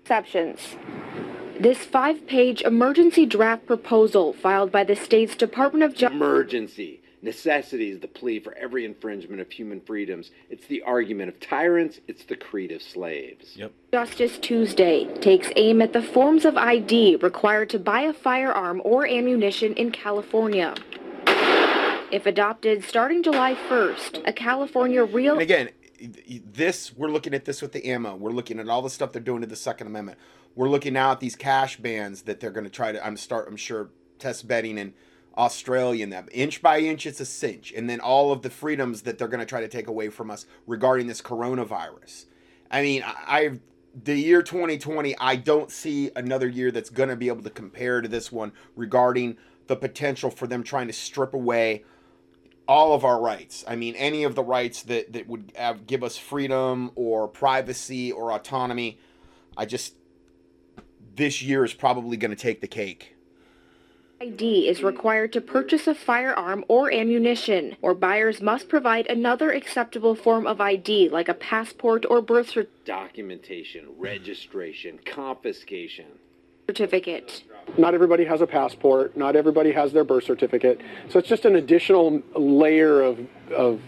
[0.02, 0.76] exceptions.
[1.60, 7.00] This five-page emergency draft proposal filed by the state's Department of Justice Emergency.
[7.22, 10.30] Necessity is the plea for every infringement of human freedoms.
[10.50, 13.56] It's the argument of tyrants, it's the creed of slaves.
[13.56, 13.72] Yep.
[13.94, 19.08] Justice Tuesday takes aim at the forms of ID required to buy a firearm or
[19.08, 20.76] ammunition in California.
[22.12, 25.70] If adopted starting July 1st, a California real And again,
[26.45, 28.16] this we're looking at this with the ammo.
[28.16, 30.18] We're looking at all the stuff they're doing to the Second Amendment.
[30.56, 33.06] We're looking now at these cash bans that they're going to try to.
[33.06, 33.47] I'm start.
[33.47, 33.89] I'm sure
[34.20, 34.93] test betting in
[35.38, 37.74] Australia and that inch by inch, it's a cinch.
[37.76, 40.30] And then all of the freedoms that they're going to try to take away from
[40.30, 42.26] us regarding this coronavirus.
[42.70, 43.60] I mean, I, I've
[44.04, 45.16] the year 2020.
[45.20, 48.51] I don't see another year that's going to be able to compare to this one
[48.76, 49.38] regarding
[49.68, 51.84] the potential for them trying to strip away
[52.68, 53.64] all of our rights.
[53.68, 58.11] I mean, any of the rights that, that would have, give us freedom or privacy
[58.11, 58.99] or autonomy.
[59.57, 59.95] I just,
[61.16, 63.16] this year is probably going to take the cake.
[64.22, 70.16] ID is required to purchase a firearm or ammunition, or buyers must provide another acceptable
[70.16, 76.05] form of ID like a passport or birth cer- Documentation, registration, confiscation.
[76.68, 77.43] Certificate.
[77.78, 79.18] Not everybody has a passport.
[79.18, 80.80] Not everybody has their birth certificate.
[81.09, 83.20] So it's just an additional layer of,
[83.51, 83.82] of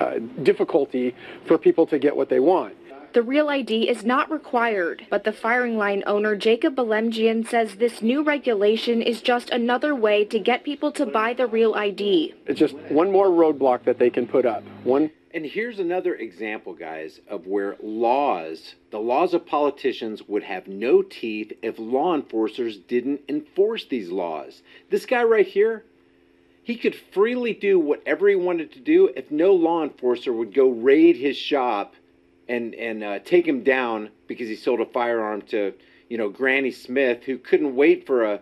[0.00, 1.14] uh, difficulty
[1.46, 2.74] for people to get what they want.
[3.14, 8.02] The real ID is not required, but the firing line owner Jacob Belemgian says this
[8.02, 12.34] new regulation is just another way to get people to buy the real ID.
[12.46, 14.62] It's just one more roadblock that they can put up.
[14.84, 20.66] One And here's another example, guys, of where laws, the laws of politicians, would have
[20.66, 24.62] no teeth if law enforcers didn't enforce these laws.
[24.90, 25.84] This guy right here,
[26.64, 30.70] He could freely do whatever he wanted to do if no law enforcer would go
[30.70, 31.94] raid his shop
[32.48, 35.72] and and uh, take him down because he sold a firearm to
[36.08, 38.40] you know Granny Smith who couldn't wait for a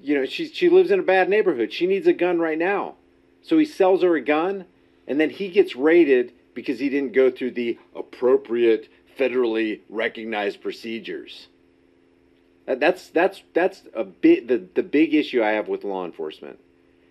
[0.00, 1.72] you know she she lives in a bad neighborhood.
[1.72, 2.94] She needs a gun right now.
[3.42, 4.66] So he sells her a gun
[5.08, 11.46] and then he gets raided because he didn't go through the appropriate federally recognized procedures.
[12.66, 16.58] That's that's that's a bit the, the big issue I have with law enforcement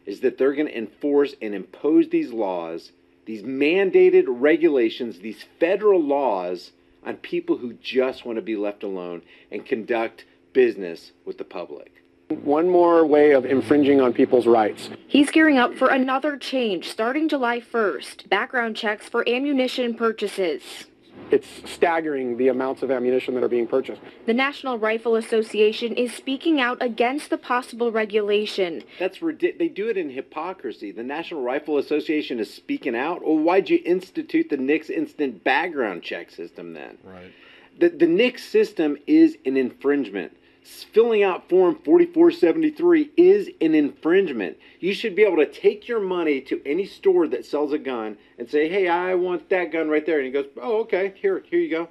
[0.05, 2.91] is that they're going to enforce and impose these laws,
[3.25, 6.71] these mandated regulations, these federal laws
[7.03, 9.21] on people who just want to be left alone
[9.51, 11.91] and conduct business with the public.
[12.29, 14.89] One more way of infringing on people's rights.
[15.07, 18.29] He's gearing up for another change starting July 1st.
[18.29, 20.85] Background checks for ammunition purchases.
[21.29, 24.01] It's staggering the amounts of ammunition that are being purchased.
[24.25, 28.83] The National Rifle Association is speaking out against the possible regulation.
[28.99, 29.59] That's ridiculous.
[29.59, 30.91] They do it in hypocrisy.
[30.91, 33.23] The National Rifle Association is speaking out.
[33.23, 36.97] Well, why'd you institute the NICS instant background check system then?
[37.03, 37.31] Right.
[37.79, 40.35] The, the NICS system is an infringement
[40.65, 44.57] filling out form 4473 is an infringement.
[44.79, 48.17] You should be able to take your money to any store that sells a gun
[48.39, 51.13] and say, "Hey, I want that gun right there." And he goes, "Oh, okay.
[51.15, 51.89] Here, here you go."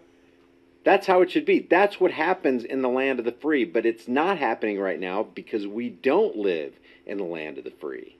[0.82, 1.60] That's how it should be.
[1.60, 5.22] That's what happens in the land of the free, but it's not happening right now
[5.22, 6.74] because we don't live
[7.06, 8.16] in the land of the free.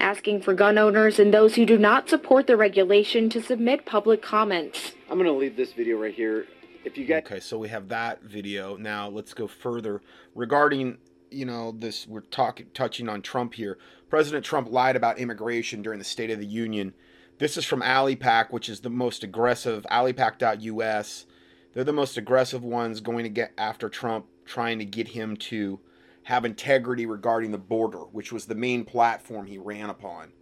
[0.00, 4.22] Asking for gun owners and those who do not support the regulation to submit public
[4.22, 4.94] comments.
[5.08, 6.46] I'm going to leave this video right here
[6.88, 8.76] if you get okay so we have that video.
[8.76, 10.00] Now let's go further.
[10.34, 10.98] Regarding
[11.30, 13.78] you know this we're talking touching on trump here.
[14.08, 16.94] President trump lied about immigration during the state of the union.
[17.38, 21.26] This is from AliPac, which is the most aggressive alipac.us
[21.74, 25.78] they're the most aggressive ones going to get after trump trying to get him to
[26.24, 30.32] have integrity regarding the border which was the main platform he ran upon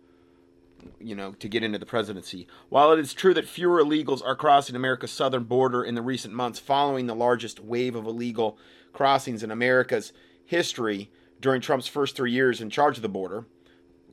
[1.01, 2.47] you know, to get into the presidency.
[2.69, 6.35] While it is true that fewer illegals are crossing America's southern border in the recent
[6.35, 8.59] months following the largest wave of illegal
[8.93, 10.13] crossings in America's
[10.45, 11.11] history
[11.41, 13.47] during Trump's first three years in charge of the border,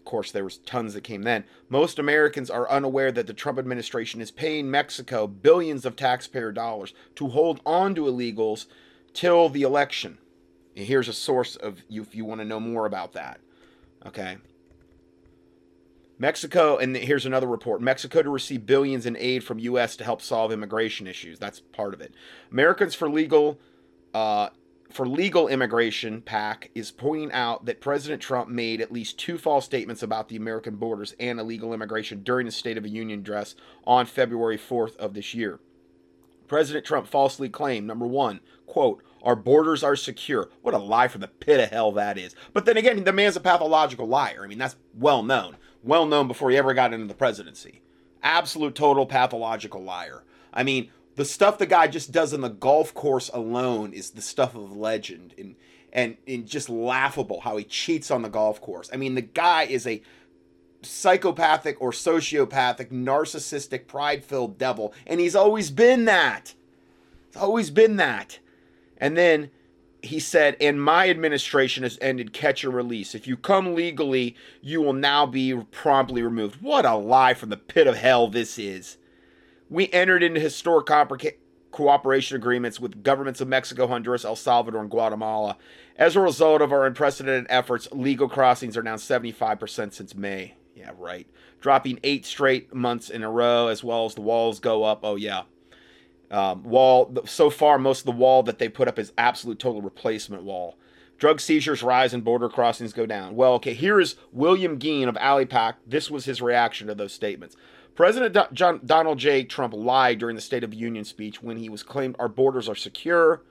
[0.03, 1.45] of course, there was tons that came then.
[1.69, 6.93] Most Americans are unaware that the Trump administration is paying Mexico billions of taxpayer dollars
[7.15, 8.65] to hold on to illegals
[9.13, 10.17] till the election.
[10.75, 13.39] Here's a source of you if you want to know more about that.
[14.05, 14.39] Okay.
[16.23, 19.97] Mexico, and here's another report Mexico to receive billions in aid from U.S.
[19.97, 21.37] to help solve immigration issues.
[21.37, 22.13] That's part of it.
[22.49, 23.59] Americans for Legal.
[24.13, 24.47] Uh,
[24.89, 29.65] for legal immigration PAC is pointing out that President Trump made at least two false
[29.65, 33.55] statements about the American borders and illegal immigration during the State of the Union address
[33.85, 35.59] on February 4th of this year.
[36.47, 40.49] President Trump falsely claimed number one, quote, our borders are secure.
[40.61, 42.35] What a lie from the pit of hell that is.
[42.53, 44.41] But then again, the man's a pathological liar.
[44.43, 47.81] I mean, that's well known well known before he ever got into the presidency.
[48.21, 50.23] Absolute total pathological liar.
[50.53, 54.21] I mean, the stuff the guy just does on the golf course alone is the
[54.21, 55.55] stuff of legend and
[55.93, 58.89] and, and just laughable how he cheats on the golf course.
[58.91, 60.01] I mean, the guy is a
[60.81, 66.55] psychopathic or sociopathic, narcissistic, pride-filled devil, and he's always been that.
[67.27, 68.39] It's always been that.
[68.97, 69.51] And then
[70.03, 73.15] he said, and my administration has ended catch and release.
[73.15, 76.61] If you come legally, you will now be promptly removed.
[76.61, 78.97] What a lie from the pit of hell this is.
[79.69, 80.87] We entered into historic
[81.71, 85.57] cooperation agreements with governments of Mexico, Honduras, El Salvador, and Guatemala.
[85.95, 90.55] As a result of our unprecedented efforts, legal crossings are down 75% since May.
[90.75, 91.27] Yeah, right.
[91.61, 94.99] Dropping eight straight months in a row, as well as the walls go up.
[95.03, 95.43] Oh, yeah.
[96.33, 99.83] Um, wall so far, most of the wall that they put up is absolute total
[99.83, 100.77] replacement wall.
[101.19, 103.35] Drug seizures rise and border crossings go down.
[103.35, 105.75] Well, okay, here is William Gheen of AliPac.
[105.85, 107.55] This was his reaction to those statements.
[107.93, 109.43] President Do- John, Donald J.
[109.43, 112.67] Trump lied during the State of the Union speech when he was claimed our borders
[112.67, 113.43] are secure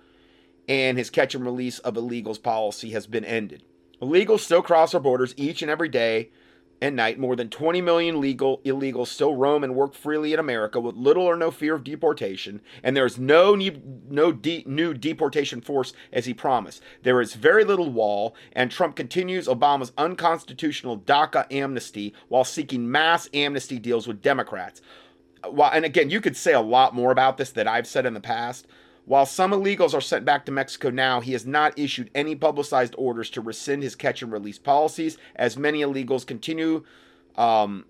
[0.69, 3.63] and his catch and release of illegals policy has been ended.
[4.01, 6.31] Illegals still cross our borders each and every day
[6.83, 10.81] and night, more than 20 million legal illegals still roam and work freely in America
[10.81, 15.61] with little or no fear of deportation, and there is no no de- new deportation
[15.61, 16.83] force as he promised.
[17.05, 23.29] There is very little wall, and Trump continues Obama's unconstitutional DACA amnesty while seeking mass
[23.33, 24.83] amnesty deals with Democrats.
[25.49, 28.15] Well, and again, you could say a lot more about this that I've said in
[28.15, 28.67] the past.
[29.05, 32.95] While some illegals are sent back to Mexico now, he has not issued any publicized
[32.97, 36.85] orders to rescind his catch and release policies, as many illegals continue
[37.37, 37.85] um,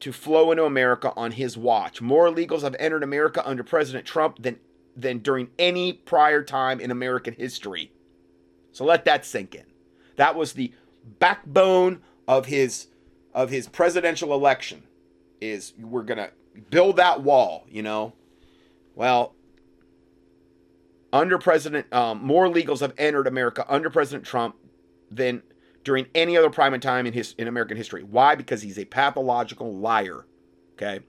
[0.00, 2.00] to flow into America on his watch.
[2.00, 4.58] More illegals have entered America under President Trump than,
[4.96, 7.90] than during any prior time in American history.
[8.70, 9.64] So let that sink in.
[10.16, 10.72] That was the
[11.18, 12.88] backbone of his
[13.34, 14.82] of his presidential election
[15.40, 16.30] is we're gonna
[16.70, 17.64] build that wall.
[17.68, 18.12] You know,
[18.94, 19.34] well,
[21.12, 24.56] under President, um, more illegals have entered America under President Trump
[25.10, 25.42] than
[25.84, 28.02] during any other prime in time in his in American history.
[28.02, 28.34] Why?
[28.34, 30.26] Because he's a pathological liar.
[30.74, 31.00] Okay.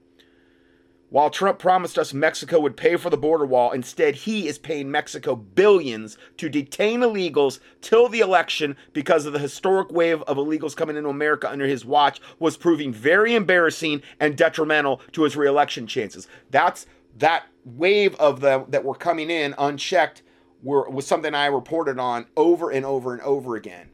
[1.10, 4.92] While Trump promised us Mexico would pay for the border wall, instead he is paying
[4.92, 10.76] Mexico billions to detain illegals till the election because of the historic wave of illegals
[10.76, 15.88] coming into America under his watch was proving very embarrassing and detrimental to his reelection
[15.88, 16.28] chances.
[16.52, 16.86] That's
[17.18, 17.46] that
[17.78, 20.24] wave of them that were coming in unchecked
[20.62, 23.90] were was something I reported on over and over and over again.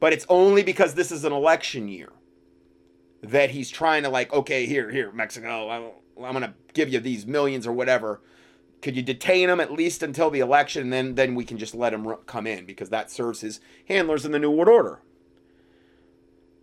[0.00, 2.10] But it's only because this is an election year
[3.22, 5.90] that he's trying to like, okay, here, here, Mexico, I'm,
[6.24, 8.20] I'm gonna give you these millions or whatever.
[8.80, 11.74] Could you detain him at least until the election, and then then we can just
[11.74, 15.00] let him come in because that serves his handlers in the New World Order.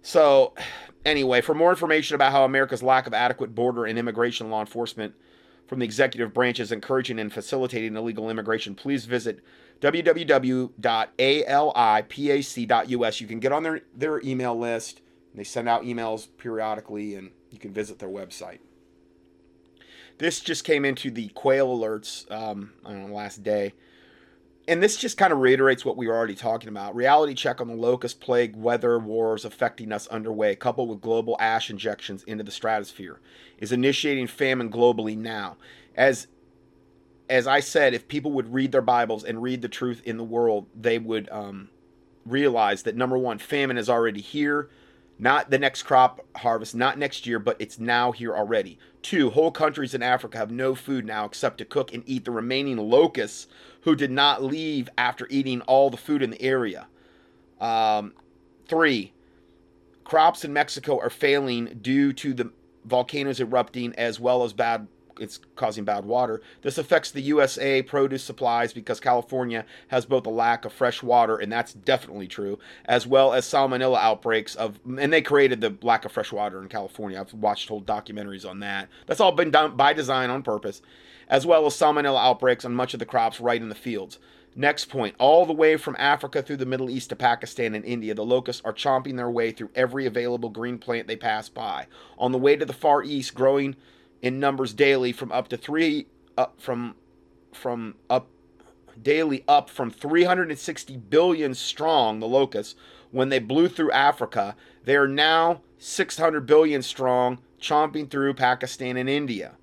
[0.02, 0.54] So,
[1.06, 5.14] anyway, for more information about how America's lack of adequate border and immigration law enforcement
[5.68, 9.40] from the executive branch is encouraging and facilitating illegal immigration, please visit
[9.82, 10.72] www.alipac.us.
[13.22, 15.02] You can get on their, their email list.
[15.34, 18.60] They send out emails periodically, and you can visit their website.
[20.18, 23.74] This just came into the Quayle alerts um, on the last day.
[24.68, 26.96] And this just kind of reiterates what we were already talking about.
[26.96, 31.70] Reality check on the locust plague weather wars affecting us underway, coupled with global ash
[31.70, 33.20] injections into the stratosphere,
[33.60, 35.58] is initiating famine globally now.
[35.96, 36.28] As
[37.30, 40.24] as I said, if people would read their Bibles and read the truth in the
[40.24, 41.70] world, they would um,
[42.26, 44.70] realize that number one, famine is already here.
[45.18, 48.78] Not the next crop harvest, not next year, but it's now here already.
[49.02, 52.32] Two, whole countries in Africa have no food now except to cook and eat the
[52.32, 53.48] remaining locusts
[53.82, 56.88] who did not leave after eating all the food in the area.
[57.62, 58.14] Um,
[58.68, 59.14] three,
[60.04, 62.52] crops in Mexico are failing due to the
[62.84, 64.88] volcanoes erupting as well as bad
[65.20, 66.42] it's causing bad water.
[66.62, 71.38] This affects the USA produce supplies because California has both a lack of fresh water,
[71.38, 76.06] and that's definitely true, as well as salmonella outbreaks of, and they created the lack
[76.06, 77.20] of fresh water in California.
[77.20, 78.90] I've watched whole documentaries on that.
[79.06, 80.82] That's all been done by design on purpose,
[81.28, 84.20] as well as salmonella outbreaks on much of the crops right in the fields.
[84.58, 88.14] Next point, all the way from Africa through the Middle East to Pakistan and India,
[88.14, 91.88] the locusts are chomping their way through every available green plant they pass by.
[92.18, 93.76] On the way to the Far East, growing
[94.26, 96.96] in numbers daily from up to three up from
[97.54, 98.28] from up
[99.00, 102.74] daily up from 360 billion strong the locusts
[103.12, 104.56] when they blew through Africa.
[104.84, 109.58] They are now 600 billion strong chomping through Pakistan and India.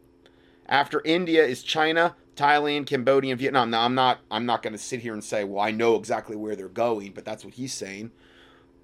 [0.66, 3.68] After India is China Thailand Cambodia and Vietnam.
[3.68, 6.36] Now I'm not I'm not going to sit here and say well I know exactly
[6.36, 8.12] where they're going but that's what he's saying.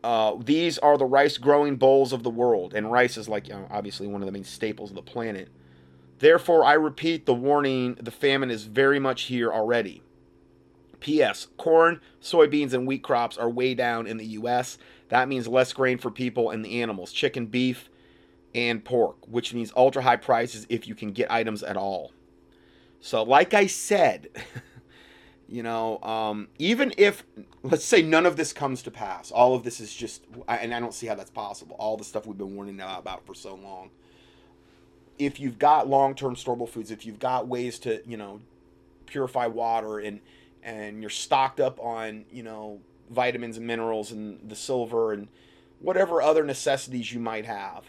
[0.03, 3.55] Uh, these are the rice growing bowls of the world and rice is like you
[3.55, 5.49] know, obviously one of the main staples of the planet
[6.19, 10.03] Therefore, I repeat the warning the famine is very much here already.
[11.01, 11.47] P.S.
[11.57, 14.79] Corn, soybeans, and wheat crops are way down in the U.S.
[15.11, 17.89] That means less grain for people and the animals chicken, beef,
[18.53, 22.13] and pork, which means ultra high prices if you can get items at all.
[23.01, 24.29] So, like I said,
[25.49, 27.25] you know, um, even if,
[27.63, 30.81] let's say, none of this comes to pass, all of this is just, and I
[30.81, 33.91] don't see how that's possible, all the stuff we've been warning about for so long
[35.19, 38.41] if you've got long-term storable foods, if you've got ways to, you know,
[39.07, 40.21] purify water and
[40.63, 45.29] and you're stocked up on, you know, vitamins and minerals and the silver and
[45.81, 47.85] whatever other necessities you might have,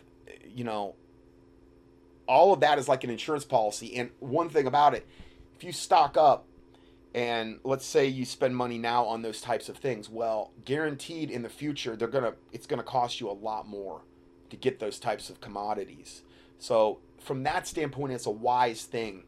[0.45, 0.95] you know,
[2.27, 3.95] all of that is like an insurance policy.
[3.95, 5.05] And one thing about it,
[5.55, 6.45] if you stock up
[7.13, 11.41] and let's say you spend money now on those types of things, well, guaranteed in
[11.41, 14.01] the future they're going to it's going to cost you a lot more
[14.51, 16.21] to get those types of commodities.
[16.59, 19.23] So from that standpoint, it's a wise thing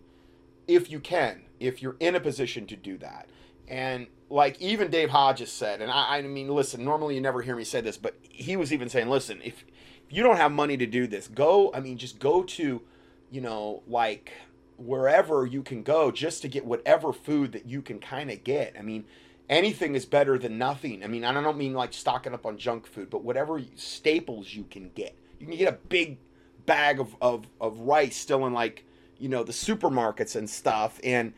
[0.68, 3.30] if you can, if you're in a position to do that.
[3.68, 7.56] And like even Dave Hodges said, and I, I mean, listen, normally you never hear
[7.56, 9.66] me say this, but he was even saying, listen, if,
[10.08, 12.82] if you don't have money to do this, go, I mean, just go to,
[13.30, 14.32] you know, like
[14.78, 18.76] wherever you can go just to get whatever food that you can kind of get.
[18.78, 19.06] I mean,
[19.50, 21.04] anything is better than nothing.
[21.04, 24.64] I mean, I don't mean like stocking up on junk food, but whatever staples you
[24.64, 25.16] can get.
[25.40, 26.18] You can get a big
[26.66, 28.86] bag of, of, of rice still in like
[29.18, 31.34] you know the supermarkets and stuff and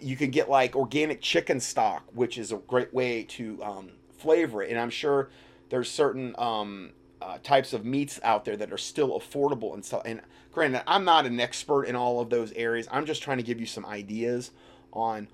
[0.00, 4.62] you can get like organic chicken stock which is a great way to um, flavor
[4.62, 4.70] it.
[4.70, 5.30] And i'm sure
[5.68, 10.02] there's certain um, uh, types of meats out there that are still affordable and stuff.
[10.04, 10.20] And
[10.52, 12.88] granted i'm not an expert in all of those areas.
[12.90, 14.50] I'm just trying to give you some ideas
[14.92, 15.28] on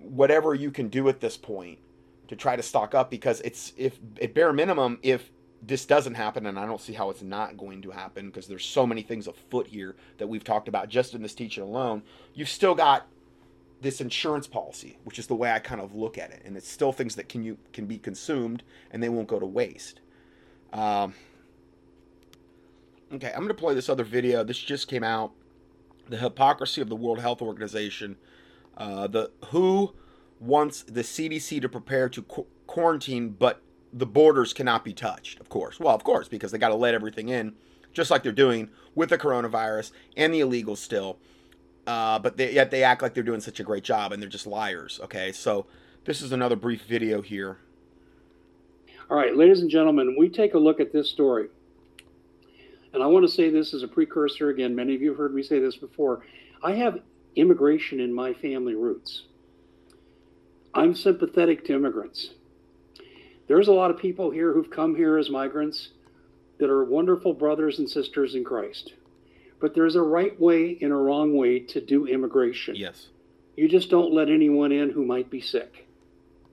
[0.00, 1.78] whatever you can do at this point
[2.28, 5.30] to try to stock up because it's if at bare minimum if
[5.66, 8.64] this doesn't happen, and I don't see how it's not going to happen because there's
[8.64, 12.02] so many things afoot here that we've talked about just in this teaching alone.
[12.34, 13.06] You've still got
[13.80, 16.68] this insurance policy, which is the way I kind of look at it, and it's
[16.68, 20.00] still things that can you can be consumed and they won't go to waste.
[20.72, 21.14] Um,
[23.12, 24.42] okay, I'm going to play this other video.
[24.44, 25.32] This just came out.
[26.08, 28.16] The hypocrisy of the World Health Organization.
[28.76, 29.94] Uh, the WHO
[30.40, 33.62] wants the CDC to prepare to qu- quarantine, but
[33.94, 35.78] the borders cannot be touched, of course.
[35.78, 37.54] Well, of course, because they got to let everything in,
[37.92, 41.18] just like they're doing with the coronavirus and the illegals still.
[41.86, 44.28] Uh, but they, yet they act like they're doing such a great job and they're
[44.28, 44.98] just liars.
[45.04, 45.66] Okay, so
[46.04, 47.58] this is another brief video here.
[49.08, 51.48] All right, ladies and gentlemen, we take a look at this story.
[52.92, 54.74] And I want to say this as a precursor again.
[54.74, 56.24] Many of you have heard me say this before.
[56.62, 57.00] I have
[57.36, 59.22] immigration in my family roots.
[60.72, 62.30] I'm sympathetic to immigrants.
[63.46, 65.90] There's a lot of people here who've come here as migrants
[66.58, 68.94] that are wonderful brothers and sisters in Christ.
[69.60, 72.74] But there's a right way and a wrong way to do immigration.
[72.76, 73.08] Yes.
[73.56, 75.86] You just don't let anyone in who might be sick,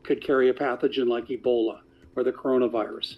[0.03, 1.79] could carry a pathogen like Ebola
[2.15, 3.15] or the coronavirus.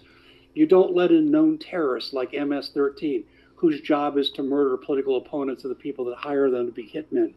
[0.54, 3.24] You don't let in known terrorists like MS 13,
[3.56, 6.88] whose job is to murder political opponents of the people that hire them to be
[6.88, 7.34] hitmen,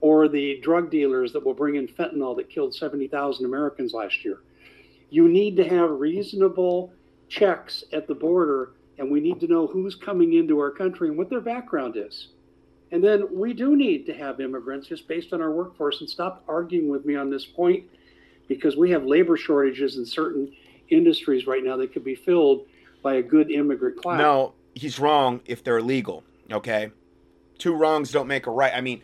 [0.00, 4.40] or the drug dealers that will bring in fentanyl that killed 70,000 Americans last year.
[5.14, 6.92] You need to have reasonable
[7.28, 11.16] checks at the border, and we need to know who's coming into our country and
[11.16, 12.30] what their background is.
[12.90, 16.00] And then we do need to have immigrants just based on our workforce.
[16.00, 17.84] And stop arguing with me on this point
[18.48, 20.52] because we have labor shortages in certain
[20.88, 22.66] industries right now that could be filled
[23.00, 24.18] by a good immigrant class.
[24.18, 26.24] No, he's wrong if they're illegal.
[26.50, 26.90] Okay,
[27.58, 28.72] two wrongs don't make a right.
[28.74, 29.00] I mean,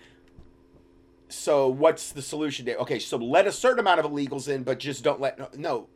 [1.29, 2.69] so what's the solution?
[2.69, 5.87] Okay, so let a certain amount of illegals in, but just don't let no.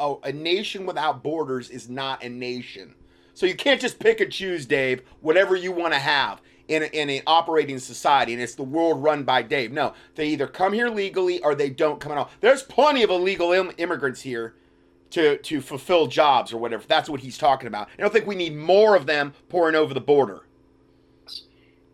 [0.00, 2.94] Oh, a nation without borders is not a nation.
[3.34, 6.86] So you can't just pick and choose, Dave, whatever you want to have in, a,
[6.86, 9.72] in an operating society, and it's the world run by Dave.
[9.72, 12.30] No, they either come here legally or they don't come at all.
[12.40, 14.54] There's plenty of illegal Im- immigrants here
[15.10, 16.84] to to fulfill jobs or whatever.
[16.88, 17.88] That's what he's talking about.
[17.98, 20.46] I don't think we need more of them pouring over the border.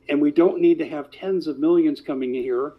[0.08, 2.74] And we don't need to have tens of millions coming in here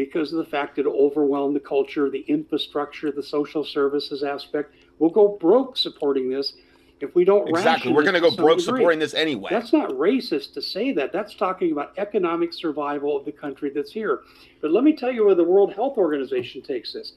[0.00, 4.74] because of the fact that it overwhelm the culture, the infrastructure, the social services aspect.
[4.98, 6.54] We'll go broke supporting this
[7.00, 7.92] if we don't exactly.
[7.92, 8.78] We're going to go broke degree.
[8.78, 9.48] supporting this anyway.
[9.50, 11.12] That's not racist to say that.
[11.12, 14.20] That's talking about economic survival of the country that's here.
[14.62, 17.12] But let me tell you where the World Health Organization takes this.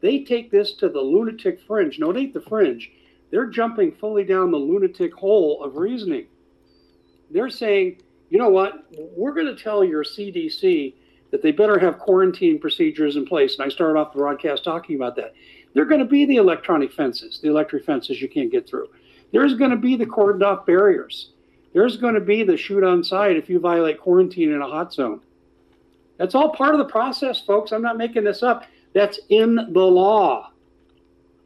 [0.00, 1.98] They take this to the lunatic fringe.
[1.98, 2.92] No, it ain't the fringe.
[3.32, 6.26] They're jumping fully down the lunatic hole of reasoning.
[7.32, 8.86] They're saying, you know what?
[9.16, 10.94] We're going to tell your CDC
[11.30, 13.58] that they better have quarantine procedures in place.
[13.58, 15.34] And I started off the broadcast talking about that.
[15.74, 18.88] They're going to be the electronic fences, the electric fences you can't get through.
[19.32, 21.32] There's going to be the cordoned off barriers.
[21.74, 24.92] There's going to be the shoot on sight if you violate quarantine in a hot
[24.92, 25.20] zone.
[26.16, 27.72] That's all part of the process, folks.
[27.72, 28.64] I'm not making this up.
[28.94, 30.50] That's in the law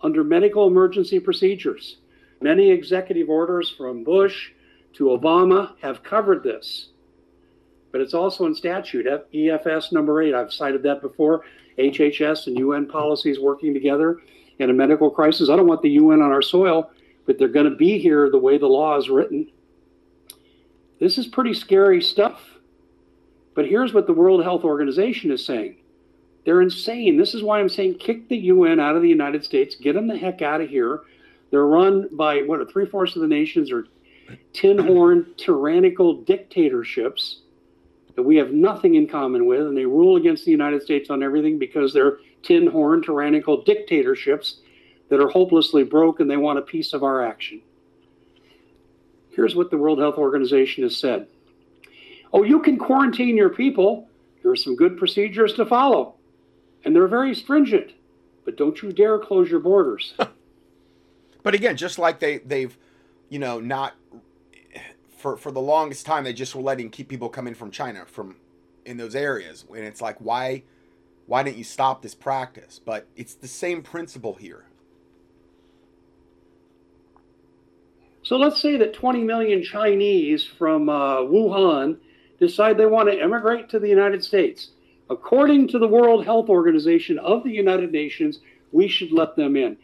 [0.00, 1.98] under medical emergency procedures.
[2.40, 4.52] Many executive orders from Bush
[4.94, 6.88] to Obama have covered this
[7.92, 9.06] but it's also in statute.
[9.32, 11.44] EFS number eight, I've cited that before.
[11.78, 14.18] HHS and UN policies working together
[14.58, 15.48] in a medical crisis.
[15.48, 16.90] I don't want the UN on our soil,
[17.26, 19.46] but they're going to be here the way the law is written.
[20.98, 22.40] This is pretty scary stuff.
[23.54, 25.76] But here's what the World Health Organization is saying
[26.44, 27.18] they're insane.
[27.18, 30.08] This is why I'm saying kick the UN out of the United States, get them
[30.08, 31.02] the heck out of here.
[31.50, 33.86] They're run by what, three fourths of the nations are
[34.54, 37.41] tin horn, tyrannical dictatorships
[38.14, 41.22] that we have nothing in common with, and they rule against the United States on
[41.22, 44.58] everything because they're tin horn, tyrannical dictatorships
[45.08, 47.60] that are hopelessly broke and they want a piece of our action.
[49.30, 51.26] Here's what the World Health Organization has said
[52.32, 54.08] Oh, you can quarantine your people.
[54.42, 56.14] There are some good procedures to follow,
[56.84, 57.92] and they're very stringent,
[58.44, 60.14] but don't you dare close your borders.
[61.42, 62.76] but again, just like they, they've,
[63.28, 63.94] you know, not
[65.22, 68.36] for for the longest time they just were letting keep people coming from China from
[68.84, 69.64] in those areas.
[69.70, 70.64] And it's like why
[71.26, 72.80] why didn't you stop this practice?
[72.84, 74.64] But it's the same principle here.
[78.24, 81.96] So let's say that 20 million Chinese from uh, Wuhan
[82.38, 84.70] decide they want to immigrate to the United States.
[85.10, 88.40] According to the World Health Organization of the United Nations
[88.72, 89.76] we should let them in.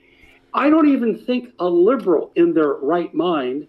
[0.55, 3.69] I don't even think a liberal in their right mind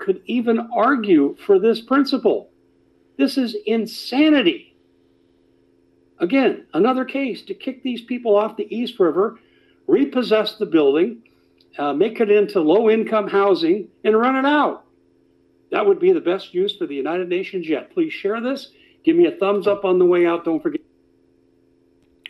[0.00, 2.50] could even argue for this principle.
[3.16, 4.74] This is insanity.
[6.18, 9.38] Again, another case to kick these people off the East River,
[9.86, 11.22] repossess the building,
[11.78, 14.84] uh, make it into low income housing, and run it out.
[15.70, 17.92] That would be the best use for the United Nations yet.
[17.92, 18.72] Please share this.
[19.04, 20.44] Give me a thumbs up on the way out.
[20.44, 20.80] Don't forget.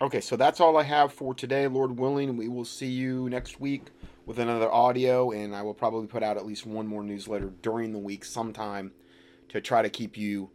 [0.03, 1.67] Okay, so that's all I have for today.
[1.67, 3.85] Lord willing, we will see you next week
[4.31, 7.93] with another audio, and I will probably put out at least one more newsletter during
[7.93, 8.93] the week sometime
[9.49, 10.51] to try to keep you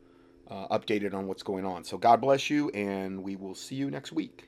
[0.49, 1.83] uh, updated on what's going on.
[1.83, 4.47] So God bless you, and we will see you next week.